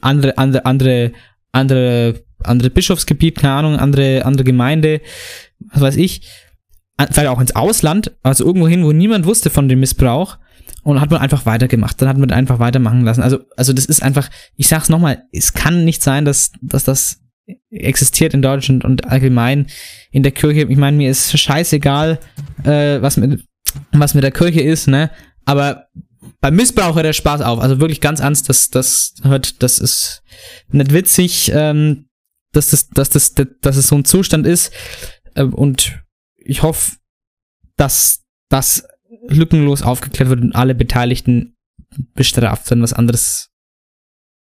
[0.00, 1.12] Andere, andere, andere,
[1.52, 5.00] andere, andere Bischofsgebiet, keine Ahnung, andere, andere Gemeinde,
[5.72, 6.22] was weiß ich.
[7.10, 10.38] Vielleicht auch ins Ausland, also irgendwo hin, wo niemand wusste von dem Missbrauch.
[10.82, 12.00] Und hat man einfach weitergemacht.
[12.00, 13.22] Dann hat man einfach weitermachen lassen.
[13.22, 17.20] Also, also das ist einfach, ich sag's nochmal, es kann nicht sein, dass, dass das
[17.70, 19.66] existiert in Deutschland und allgemein
[20.10, 20.66] in der Kirche.
[20.68, 22.18] Ich meine, mir ist scheißegal,
[22.64, 23.44] äh, was mit,
[23.92, 25.10] was mit der Kirche ist, ne?
[25.44, 25.88] Aber
[26.40, 27.60] beim Missbrauch hört der Spaß auf.
[27.60, 30.22] Also wirklich ganz ernst, das, das hört, das ist
[30.70, 32.08] nicht witzig, ähm,
[32.52, 34.72] dass das, dass das, dass es so ein Zustand ist.
[35.34, 36.00] Äh, und
[36.36, 36.96] ich hoffe,
[37.76, 38.86] dass das
[39.28, 41.56] lückenlos aufgeklärt wird und alle Beteiligten
[42.14, 42.82] bestraft werden.
[42.82, 43.50] Was anderes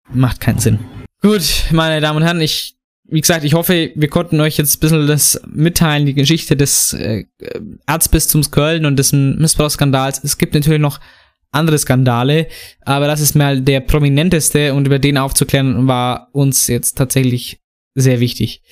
[0.10, 0.80] macht keinen Sinn.
[1.22, 2.76] Gut, meine Damen und Herren, ich,
[3.06, 6.94] wie gesagt, ich hoffe, wir konnten euch jetzt ein bisschen das mitteilen, die Geschichte des
[6.94, 7.26] äh,
[7.86, 10.24] Erzbistums Köln und des Missbrauchsskandals.
[10.24, 11.00] Es gibt natürlich noch
[11.52, 12.48] andere Skandale,
[12.82, 17.60] aber das ist mal der prominenteste und über den aufzuklären war uns jetzt tatsächlich
[17.94, 18.64] sehr wichtig.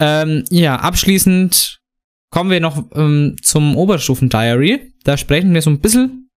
[0.00, 1.80] Ähm, ja, abschließend
[2.30, 4.94] kommen wir noch ähm, zum Oberstufen-Diary.
[5.04, 6.30] Da sprechen wir so ein bisschen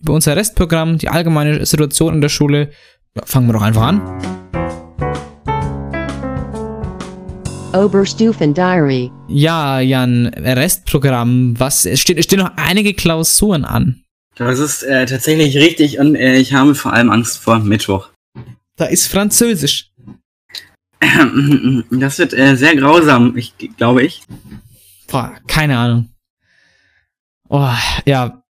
[0.00, 2.70] über unser Restprogramm, die allgemeine Situation in der Schule.
[3.14, 4.75] Ja, fangen wir doch einfach an.
[7.84, 9.10] Oberstufen-Diary.
[9.28, 11.54] Ja, Jan, Restprogramm.
[11.58, 14.02] Was, es, steht, es stehen noch einige Klausuren an.
[14.36, 18.10] Das ist äh, tatsächlich richtig und äh, ich habe vor allem Angst vor Mittwoch.
[18.76, 19.90] Da ist Französisch.
[21.90, 24.22] Das wird äh, sehr grausam, ich glaube ich.
[25.08, 26.08] Boah, keine Ahnung.
[27.48, 27.70] Oh,
[28.04, 28.42] ja.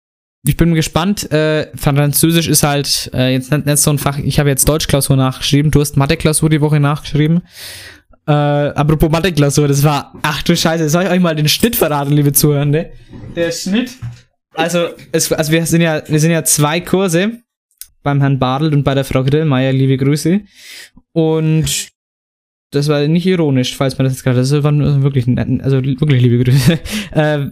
[0.47, 1.31] Ich bin gespannt.
[1.33, 4.19] Äh, Französisch ist halt äh, jetzt nicht, nicht so ein Fach.
[4.19, 5.73] Ich habe jetzt Deutschklausur nachgeschrieben.
[5.73, 7.43] Du hast Mathe-Klausur die Woche nachgeschrieben.
[8.27, 12.13] Äh, apropos Mathe-Klausur, das war, ach du Scheiße, soll ich euch mal den Schnitt verraten,
[12.13, 12.93] liebe Zuhörende?
[13.37, 13.91] Der Schnitt,
[14.57, 17.43] also, es, also wir sind ja, wir sind ja zwei Kurse
[18.03, 20.41] beim Herrn Bartelt und bei der Frau Grillmeier, liebe Grüße.
[21.13, 21.89] Und
[22.73, 25.27] das war nicht ironisch, falls man das jetzt gerade, das waren wirklich,
[25.63, 26.79] also wirklich liebe Grüße.
[27.13, 27.51] Äh,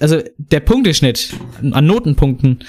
[0.00, 1.34] also der Punkteschnitt
[1.72, 2.64] an Notenpunkten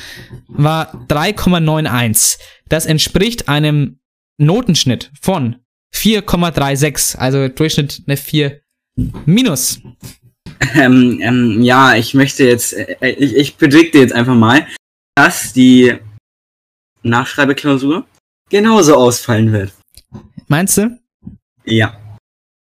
[0.48, 2.40] war 3,91.
[2.70, 4.00] Das entspricht einem
[4.38, 5.58] Notenschnitt von
[5.96, 8.60] 4,36, also Durchschnitt eine 4
[9.26, 9.80] minus.
[10.74, 14.68] Ähm, ähm, ja, ich möchte jetzt, äh, ich, ich predikte jetzt einfach mal,
[15.16, 15.96] dass die
[17.04, 18.06] Nachschreibeklausur
[18.50, 19.74] genauso ausfallen wird.
[20.48, 21.00] Meinst du?
[21.66, 21.98] Ja.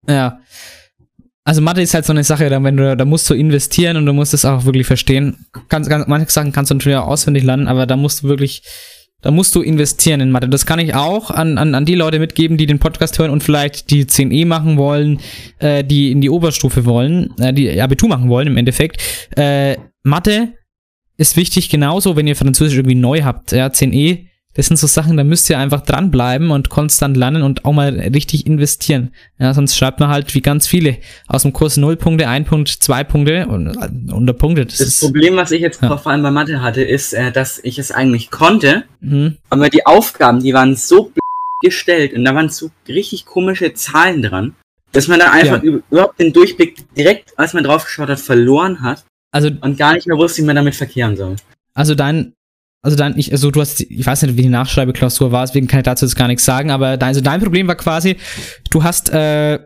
[0.08, 0.40] Ja.
[1.44, 4.06] Also Mathe ist halt so eine Sache, da, wenn du, da musst du investieren und
[4.06, 5.46] du musst es auch wirklich verstehen.
[5.68, 8.62] Ganz, ganz, manche Sachen kannst du natürlich auch auswendig lernen, aber da musst du wirklich,
[9.22, 10.48] da musst du investieren in Mathe.
[10.48, 13.42] Das kann ich auch an, an, an die Leute mitgeben, die den Podcast hören und
[13.42, 15.20] vielleicht die 10e machen wollen,
[15.58, 19.00] äh, die in die Oberstufe wollen, äh, die Abitur machen wollen im Endeffekt.
[19.36, 20.54] Äh, Mathe
[21.16, 23.52] ist wichtig genauso, wenn ihr Französisch irgendwie neu habt.
[23.52, 27.64] Ja, 10e das sind so Sachen, da müsst ihr einfach dranbleiben und konstant lernen und
[27.64, 29.12] auch mal richtig investieren.
[29.38, 30.98] Ja, sonst schreibt man halt wie ganz viele
[31.28, 34.66] aus dem Kurs 0 Punkte, 1 Punkt, 2 Punkte und äh, unter Punkte.
[34.66, 35.96] Das, das Problem, was ich jetzt ja.
[35.96, 39.36] vor allem bei Mathe hatte, ist, äh, dass ich es eigentlich konnte, mhm.
[39.50, 41.12] aber die Aufgaben, die waren so
[41.62, 44.54] gestellt und da waren so richtig komische Zahlen dran,
[44.92, 45.78] dass man da einfach ja.
[45.90, 50.16] überhaupt den Durchblick direkt, als man draufgeschaut hat, verloren hat also, und gar nicht mehr
[50.16, 51.36] wusste, wie man damit verkehren soll.
[51.74, 52.32] Also dein,
[52.82, 55.80] also dein, ich, also du hast, ich weiß nicht, wie die Nachschreibeklausur war, deswegen kann
[55.80, 58.16] ich dazu jetzt gar nichts sagen, aber dein, also dein Problem war quasi,
[58.70, 59.58] du hast, äh,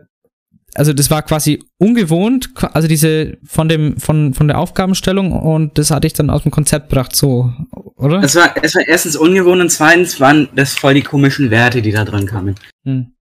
[0.73, 5.91] also das war quasi ungewohnt, also diese von dem, von, von der Aufgabenstellung und das
[5.91, 7.53] hatte ich dann aus dem Konzept gebracht, so,
[7.95, 8.21] oder?
[8.21, 11.91] Es war, es war erstens ungewohnt und zweitens waren das voll die komischen Werte, die
[11.91, 12.55] da drin kamen.
[12.83, 13.13] Hm.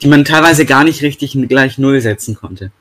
[0.00, 2.72] Die man teilweise gar nicht richtig gleich Null setzen konnte.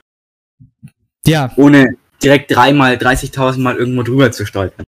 [1.27, 1.51] Ja.
[1.57, 4.85] Ohne direkt dreimal, 30.000 Mal irgendwo drüber zu stolpern.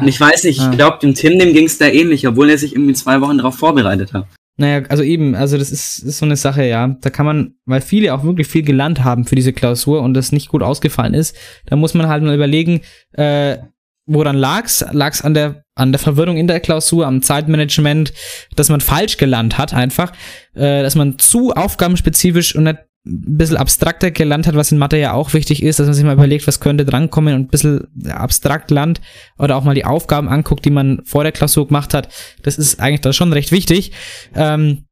[0.00, 2.58] Und ich weiß nicht, ich glaube, dem Tim, dem ging es da ähnlich, obwohl er
[2.58, 4.26] sich irgendwie zwei Wochen darauf vorbereitet hat.
[4.56, 6.96] Naja, also eben, also das ist, ist so eine Sache, ja.
[7.00, 10.32] Da kann man, weil viele auch wirklich viel gelernt haben für diese Klausur und das
[10.32, 11.36] nicht gut ausgefallen ist,
[11.66, 12.82] da muss man halt mal überlegen,
[13.12, 13.58] äh,
[14.06, 14.84] woran lag's?
[14.92, 18.12] Lag's an der an der Verwirrung in der Klausur, am Zeitmanagement,
[18.56, 20.12] dass man falsch gelernt hat einfach,
[20.54, 24.96] äh, dass man zu aufgabenspezifisch und nicht ein bisschen abstrakter gelernt hat, was in Mathe
[24.96, 27.88] ja auch wichtig ist, dass man sich mal überlegt, was könnte drankommen und ein bisschen
[28.08, 29.00] abstrakt lernt
[29.38, 32.08] oder auch mal die Aufgaben anguckt, die man vor der Klausur gemacht hat.
[32.42, 33.92] Das ist eigentlich da schon recht wichtig.
[34.36, 34.84] Ähm,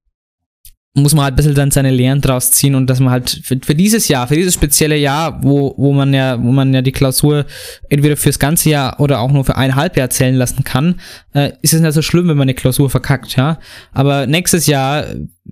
[0.94, 3.56] muss man halt ein bisschen dann seine Lehren draus ziehen und dass man halt für,
[3.62, 6.90] für dieses Jahr, für dieses spezielle Jahr, wo, wo man ja, wo man ja die
[6.90, 7.46] Klausur
[7.88, 11.00] entweder fürs ganze Jahr oder auch nur für ein Halbjahr zählen lassen kann,
[11.32, 13.60] äh, ist es nicht so schlimm, wenn man eine Klausur verkackt, ja.
[13.92, 15.06] Aber nächstes Jahr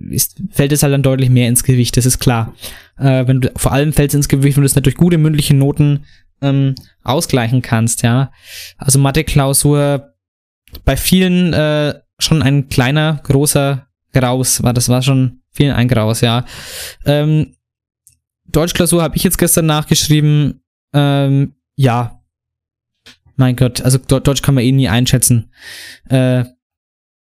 [0.09, 2.53] ist, fällt es halt dann deutlich mehr ins Gewicht, das ist klar.
[2.97, 5.55] Äh, wenn du, vor allem fällt es ins Gewicht, wenn du es durch gute mündliche
[5.55, 6.03] Noten
[6.41, 8.31] ähm, ausgleichen kannst, ja.
[8.77, 10.13] Also Mathe-Klausur
[10.83, 14.73] bei vielen äh, schon ein kleiner, großer Graus war.
[14.73, 16.45] Das war schon vielen ein Graus, ja.
[17.05, 17.55] Ähm,
[18.45, 20.61] Deutschklausur habe ich jetzt gestern nachgeschrieben.
[20.93, 22.21] Ähm, ja.
[23.35, 25.51] Mein Gott, also Deutsch kann man eh nie einschätzen.
[26.09, 26.43] Äh,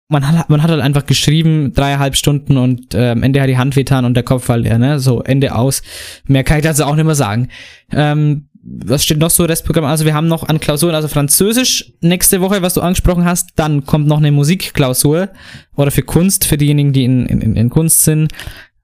[0.08, 3.58] man hat, man hat halt einfach geschrieben, dreieinhalb Stunden und äh, am Ende hat die
[3.58, 4.98] Hand wehtan und der Kopf war leer, ne?
[4.98, 5.82] So, Ende aus.
[6.26, 7.48] Mehr kann ich dazu auch nicht mehr sagen.
[7.92, 9.84] Ähm, was steht noch so Restprogramm?
[9.84, 13.50] Also wir haben noch an Klausuren, also Französisch nächste Woche, was du angesprochen hast.
[13.56, 15.30] Dann kommt noch eine Musikklausur
[15.76, 18.32] oder für Kunst, für diejenigen, die in, in, in Kunst sind.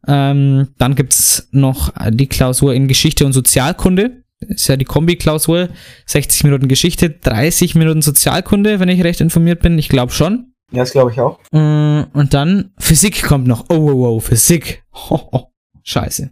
[0.07, 4.23] Ähm, dann gibt's noch die Klausur in Geschichte und Sozialkunde.
[4.41, 5.69] Ist ja die Kombi-Klausur.
[6.07, 9.79] 60 Minuten Geschichte, 30 Minuten Sozialkunde, wenn ich recht informiert bin.
[9.79, 10.53] Ich glaube schon.
[10.73, 11.39] Ja, das glaube ich auch.
[11.53, 13.67] Äh, und dann Physik kommt noch.
[13.69, 14.85] Oh, oh, oh, Physik.
[14.93, 15.51] Ho, ho.
[15.83, 16.31] Scheiße.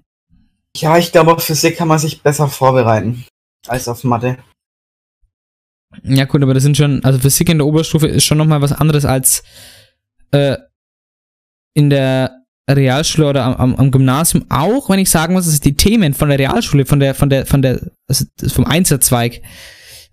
[0.77, 3.25] Ja, ich glaube, auf Physik kann man sich besser vorbereiten
[3.69, 4.39] als auf Mathe.
[6.05, 8.73] Ja, gut, aber das sind schon, also Physik in der Oberstufe ist schon nochmal was
[8.73, 9.43] anderes als
[10.31, 10.57] äh,
[11.75, 16.15] in der Realschule oder am, am, Gymnasium, auch wenn ich sagen muss, dass die Themen
[16.15, 19.43] von der Realschule, von der, von der, von der, also vom Einzelzweig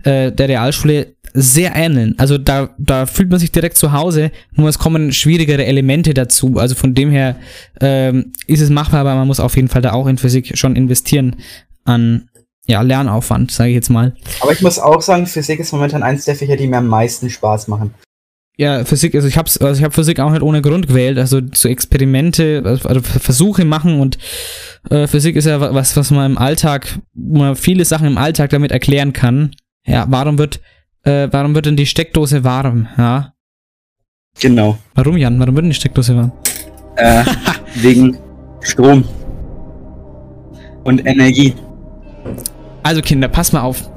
[0.04, 2.16] äh, der Realschule sehr ähneln.
[2.18, 6.58] Also da, da fühlt man sich direkt zu Hause, nur es kommen schwierigere Elemente dazu.
[6.58, 7.36] Also von dem her
[7.82, 10.76] ähm, ist es machbar, aber man muss auf jeden Fall da auch in Physik schon
[10.76, 11.36] investieren
[11.86, 12.30] an
[12.70, 14.16] ja, Lernaufwand, sage ich jetzt mal.
[14.42, 17.28] Aber ich muss auch sagen, Physik ist momentan eins der Fächer, die mir am meisten
[17.28, 17.96] Spaß machen.
[18.58, 21.40] Ja, Physik, also ich habe also ich hab Physik auch nicht ohne Grund gewählt, also
[21.54, 24.20] so Experimente, also Versuche machen und
[24.92, 28.52] äh, Physik ist ja was, was man im Alltag, wo man viele Sachen im Alltag
[28.52, 29.56] damit erklären kann.
[29.88, 30.60] Ja, warum wird,
[31.04, 32.88] äh, warum wird denn die Steckdose warm?
[32.98, 33.34] Ja.
[34.40, 34.78] Genau.
[34.94, 35.40] Warum, Jan?
[35.40, 36.32] Warum wird denn die Steckdose warm?
[36.98, 37.24] Äh,
[37.76, 38.18] wegen
[38.62, 39.06] Strom
[40.84, 41.56] und Energie.
[42.84, 43.90] Also Kinder, pass mal auf.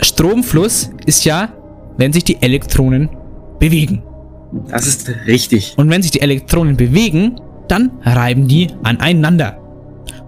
[0.00, 1.52] Stromfluss ist ja,
[1.96, 3.08] wenn sich die Elektronen
[3.58, 4.02] bewegen.
[4.70, 5.74] Das ist richtig.
[5.76, 9.58] Und wenn sich die Elektronen bewegen, dann reiben die aneinander.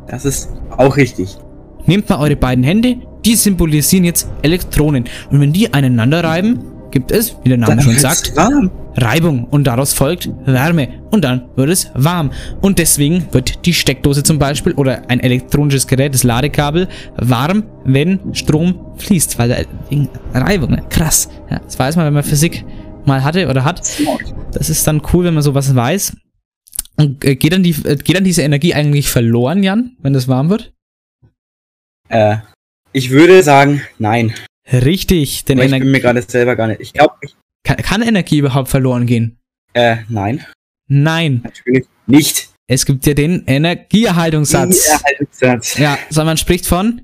[0.09, 1.37] Das ist auch richtig.
[1.87, 5.05] Nehmt mal eure beiden Hände, die symbolisieren jetzt Elektronen.
[5.31, 6.61] Und wenn die aneinander reiben,
[6.91, 8.71] gibt es, wie der Name dann schon sagt, warm.
[8.97, 12.33] Reibung und daraus folgt Wärme und dann wird es warm.
[12.61, 18.35] Und deswegen wird die Steckdose zum Beispiel oder ein elektronisches Gerät, das Ladekabel, warm, wenn
[18.35, 19.57] Strom fließt, weil da
[19.89, 20.83] wegen Reibung, ne?
[20.91, 21.29] krass.
[21.51, 22.65] Ja, das weiß man, wenn man Physik
[23.07, 23.81] mal hatte oder hat.
[24.53, 26.17] Das ist dann cool, wenn man sowas weiß.
[26.97, 30.29] Und äh, geht, dann die, äh, geht dann diese Energie eigentlich verloren, Jan, wenn das
[30.29, 30.75] warm wird?
[32.09, 32.39] Äh,
[32.93, 34.35] ich würde sagen, nein.
[34.73, 36.81] Richtig, denn Aber ich bin mir gerade selber gar nicht.
[36.81, 37.15] Ich glaube,
[37.65, 39.39] kann, kann Energie überhaupt verloren gehen?
[39.75, 40.47] Äh, nein.
[40.89, 41.41] Nein.
[41.45, 42.49] Natürlich nicht.
[42.67, 44.87] Es gibt ja den Energieerhaltungssatz.
[44.87, 45.79] Energieerhaltungssatz.
[45.79, 47.03] Ja, sondern man spricht von,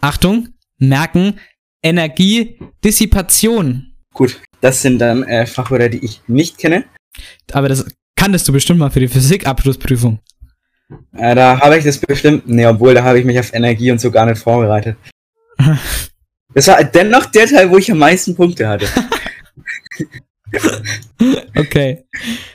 [0.00, 0.48] Achtung,
[0.78, 1.38] merken,
[1.82, 3.94] Energiedissipation.
[4.12, 6.84] Gut, das sind dann äh, Fachwörter, die ich nicht kenne.
[7.52, 7.86] Aber das
[8.16, 10.18] kanntest du bestimmt mal für die Physikabschlussprüfung.
[11.16, 12.48] Äh, da habe ich das bestimmt.
[12.48, 14.96] Nee, obwohl, da habe ich mich auf Energie und so gar nicht vorbereitet.
[16.54, 18.86] das war dennoch der Teil, wo ich am meisten Punkte hatte.
[21.56, 22.04] okay.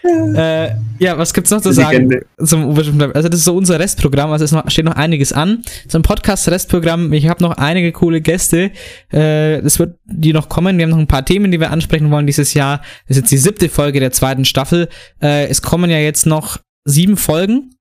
[0.03, 0.69] äh,
[0.99, 2.09] ja, was gibt's noch zu sagen
[2.43, 2.77] zum?
[3.13, 5.63] Also das ist so unser Restprogramm, also es noch, steht noch einiges an.
[5.93, 8.71] Ein Podcast-Restprogramm, ich habe noch einige coole Gäste.
[9.11, 10.77] Äh, das wird die noch kommen.
[10.77, 12.79] Wir haben noch ein paar Themen, die wir ansprechen wollen dieses Jahr.
[13.07, 14.89] Das ist jetzt die siebte Folge der zweiten Staffel.
[15.21, 17.75] Äh, es kommen ja jetzt noch sieben Folgen.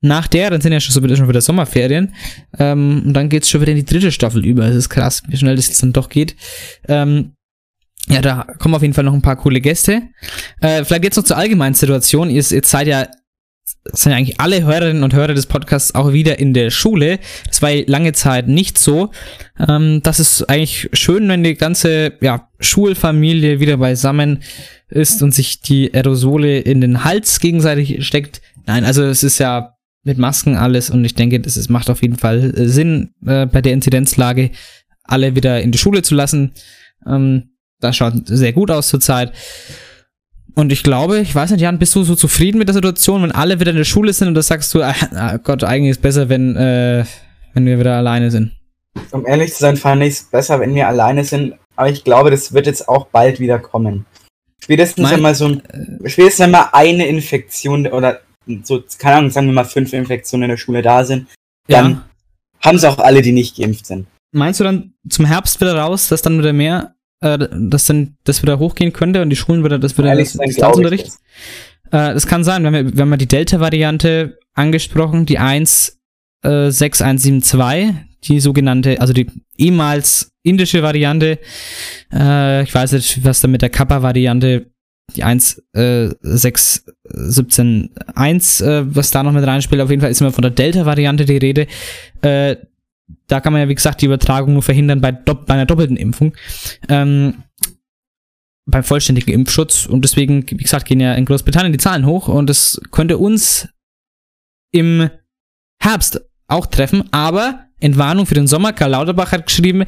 [0.00, 2.14] Nach der, dann sind ja schon, so, schon wieder Sommerferien.
[2.58, 4.64] Ähm, und dann geht's schon wieder in die dritte Staffel über.
[4.64, 6.36] Es ist krass, wie schnell das jetzt dann doch geht.
[6.86, 7.32] Ähm,
[8.08, 10.02] ja, da kommen auf jeden Fall noch ein paar coole Gäste.
[10.60, 12.30] Äh, vielleicht jetzt noch zur allgemeinen Situation.
[12.30, 13.06] Ihr, ihr seid ja,
[13.92, 17.18] sind ja eigentlich alle Hörerinnen und Hörer des Podcasts auch wieder in der Schule.
[17.46, 19.10] Das war lange Zeit nicht so.
[19.68, 24.42] Ähm, das ist eigentlich schön, wenn die ganze ja, Schulfamilie wieder beisammen
[24.88, 28.40] ist und sich die Aerosole in den Hals gegenseitig steckt.
[28.66, 32.02] Nein, also es ist ja mit Masken alles und ich denke, das ist, macht auf
[32.02, 34.50] jeden Fall Sinn, äh, bei der Inzidenzlage
[35.04, 36.52] alle wieder in die Schule zu lassen.
[37.06, 39.32] Ähm, das schaut sehr gut aus zurzeit.
[40.54, 43.32] Und ich glaube, ich weiß nicht, Jan, bist du so zufrieden mit der Situation, wenn
[43.32, 46.02] alle wieder in der Schule sind und da sagst du, ah, Gott, eigentlich ist es
[46.02, 47.04] besser, wenn, äh,
[47.54, 48.52] wenn wir wieder alleine sind?
[49.12, 51.54] Um ehrlich zu sein, fand ich es besser, wenn wir alleine sind.
[51.76, 54.04] Aber ich glaube, das wird jetzt auch bald wieder kommen.
[54.60, 55.62] Spätestens, mein, wenn mal so ein,
[56.06, 58.20] spätestens wenn mal eine Infektion oder
[58.64, 61.26] so, keine Ahnung, sagen wir mal fünf Infektionen in der Schule da sind,
[61.68, 62.04] dann Ja.
[62.64, 64.06] haben es auch alle, die nicht geimpft sind.
[64.32, 68.42] Meinst du dann zum Herbst wieder raus, dass dann wieder mehr, äh, dass dann das
[68.42, 71.06] wieder hochgehen könnte und die Schulen wieder, das wieder Ehrlich das Distanzunterricht?
[71.90, 75.38] glaub Äh, das kann sein, wir haben, ja- wir haben ja die Delta-Variante angesprochen, die
[75.38, 75.98] 1,
[76.44, 77.94] äh, 6172,
[78.24, 81.38] die sogenannte, also die ehemals indische Variante.
[82.12, 84.70] Äh, ich weiß nicht, was da mit der Kappa-Variante,
[85.16, 89.80] die 1, äh, 6171, äh, was da noch mit reinspielt.
[89.80, 91.66] Auf jeden Fall ist immer von der Delta-Variante die Rede.
[92.20, 92.56] Äh,
[93.26, 96.34] da kann man ja, wie gesagt, die Übertragung nur verhindern bei, bei einer doppelten Impfung.
[96.88, 97.42] Ähm,
[98.66, 99.86] beim vollständigen Impfschutz.
[99.86, 103.68] Und deswegen, wie gesagt, gehen ja in Großbritannien die Zahlen hoch und es könnte uns
[104.72, 105.08] im
[105.80, 107.04] Herbst auch treffen.
[107.12, 109.84] Aber Entwarnung für den Sommer, Karl Lauterbach hat geschrieben,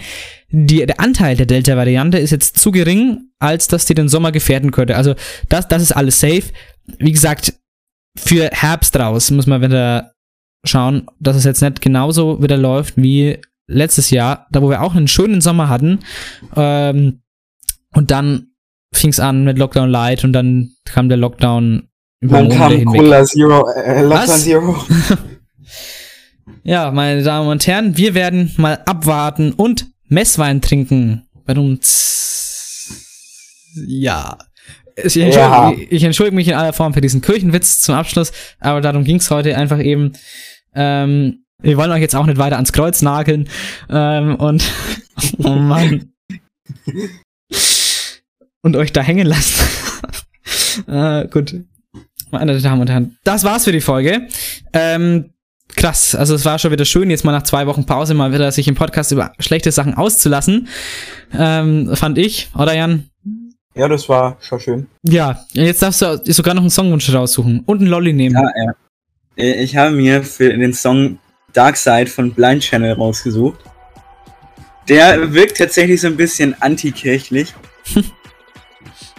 [0.51, 4.71] die, der Anteil der Delta-Variante ist jetzt zu gering, als dass die den Sommer gefährden
[4.71, 4.97] könnte.
[4.97, 5.15] Also
[5.49, 6.45] das, das ist alles safe.
[6.99, 7.55] Wie gesagt,
[8.17, 10.13] für Herbst raus muss man wieder
[10.65, 14.95] schauen, dass es jetzt nicht genauso wieder läuft wie letztes Jahr, da wo wir auch
[14.95, 16.01] einen schönen Sommer hatten.
[16.57, 17.23] Ähm,
[17.95, 18.49] und dann
[18.93, 21.89] fing es an mit Lockdown Light und dann kam der Lockdown
[22.21, 22.85] über Dann kam.
[22.85, 24.45] Cola Zero, äh, Lockdown Was?
[24.45, 24.85] Zero.
[26.63, 31.27] Ja, meine Damen und Herren, wir werden mal abwarten und Messwein trinken.
[31.47, 32.93] Bei uns.
[33.87, 34.39] Ja.
[34.97, 39.05] Ich entschuldige, ich entschuldige mich in aller Form für diesen Kirchenwitz zum Abschluss, aber darum
[39.05, 40.13] ging es heute einfach eben.
[40.75, 43.49] Ähm, wir wollen euch jetzt auch nicht weiter ans Kreuz nageln.
[43.89, 44.63] Ähm, und
[45.39, 46.13] oh Mann.
[48.63, 49.69] und euch da hängen lassen.
[50.87, 51.55] äh, gut.
[52.31, 54.29] Meine Damen und Herren, das war's für die Folge.
[54.73, 55.33] Ähm,
[55.77, 58.51] krass, also es war schon wieder schön, jetzt mal nach zwei Wochen Pause mal wieder
[58.53, 60.69] sich im Podcast über schlechte Sachen auszulassen.
[61.33, 63.11] Ähm, fand ich, oder Jan?
[63.75, 64.87] Ja, das war schon schön.
[65.03, 68.35] Ja, jetzt darfst du sogar noch einen Songwunsch raussuchen und einen Lolli nehmen.
[68.37, 68.73] Ja, ja.
[69.37, 71.19] Äh, Ich habe mir für den Song
[71.53, 73.61] Dark Side von Blind Channel rausgesucht.
[74.89, 77.55] Der wirkt tatsächlich so ein bisschen antikirchlich.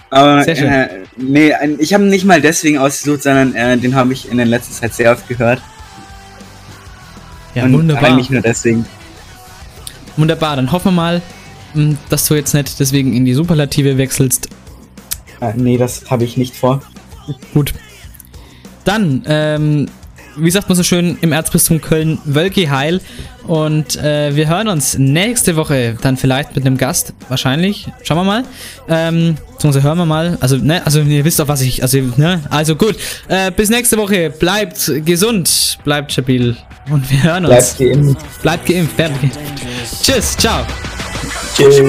[0.10, 0.68] Aber Sehr schön.
[0.68, 4.36] äh, nee, ich habe ihn nicht mal deswegen ausgesucht, sondern äh, den habe ich in
[4.38, 5.62] der letzten Zeit sehr oft gehört.
[7.56, 8.04] Ja, Und wunderbar.
[8.12, 8.86] Eigentlich nur deswegen.
[10.18, 11.22] Wunderbar, dann hoffen wir mal,
[11.74, 14.50] mh, dass du jetzt nicht deswegen in die Superlative wechselst.
[15.40, 16.82] Äh, nee, das habe ich nicht vor.
[17.54, 17.74] Gut.
[18.84, 19.88] Dann, ähm,
[20.36, 23.02] wie sagt man so schön, im Erzbistum Köln, Wölki heil.
[23.48, 27.88] Und äh, wir hören uns nächste Woche dann vielleicht mit einem Gast, wahrscheinlich.
[28.04, 28.44] Schauen wir mal.
[28.88, 30.38] Ähm, beziehungsweise hören wir mal.
[30.42, 31.82] Also, ne, also ihr wisst doch, was ich.
[31.82, 32.42] Also, ne?
[32.50, 32.96] Also gut.
[33.28, 34.30] Äh, bis nächste Woche.
[34.30, 36.56] Bleibt gesund, bleibt stabil.
[36.90, 37.74] Und wir hören uns.
[37.74, 38.42] Bleibt geimpft.
[38.42, 39.40] Bleibt geimpft, bleibt geimpft.
[40.04, 40.66] Tschüss, ciao.
[41.56, 41.82] Tschüss.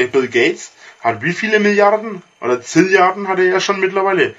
[0.00, 2.22] Der Bill Gates hat wie viele Milliarden?
[2.40, 4.34] Oder Zilliarden hat er ja schon mittlerweile.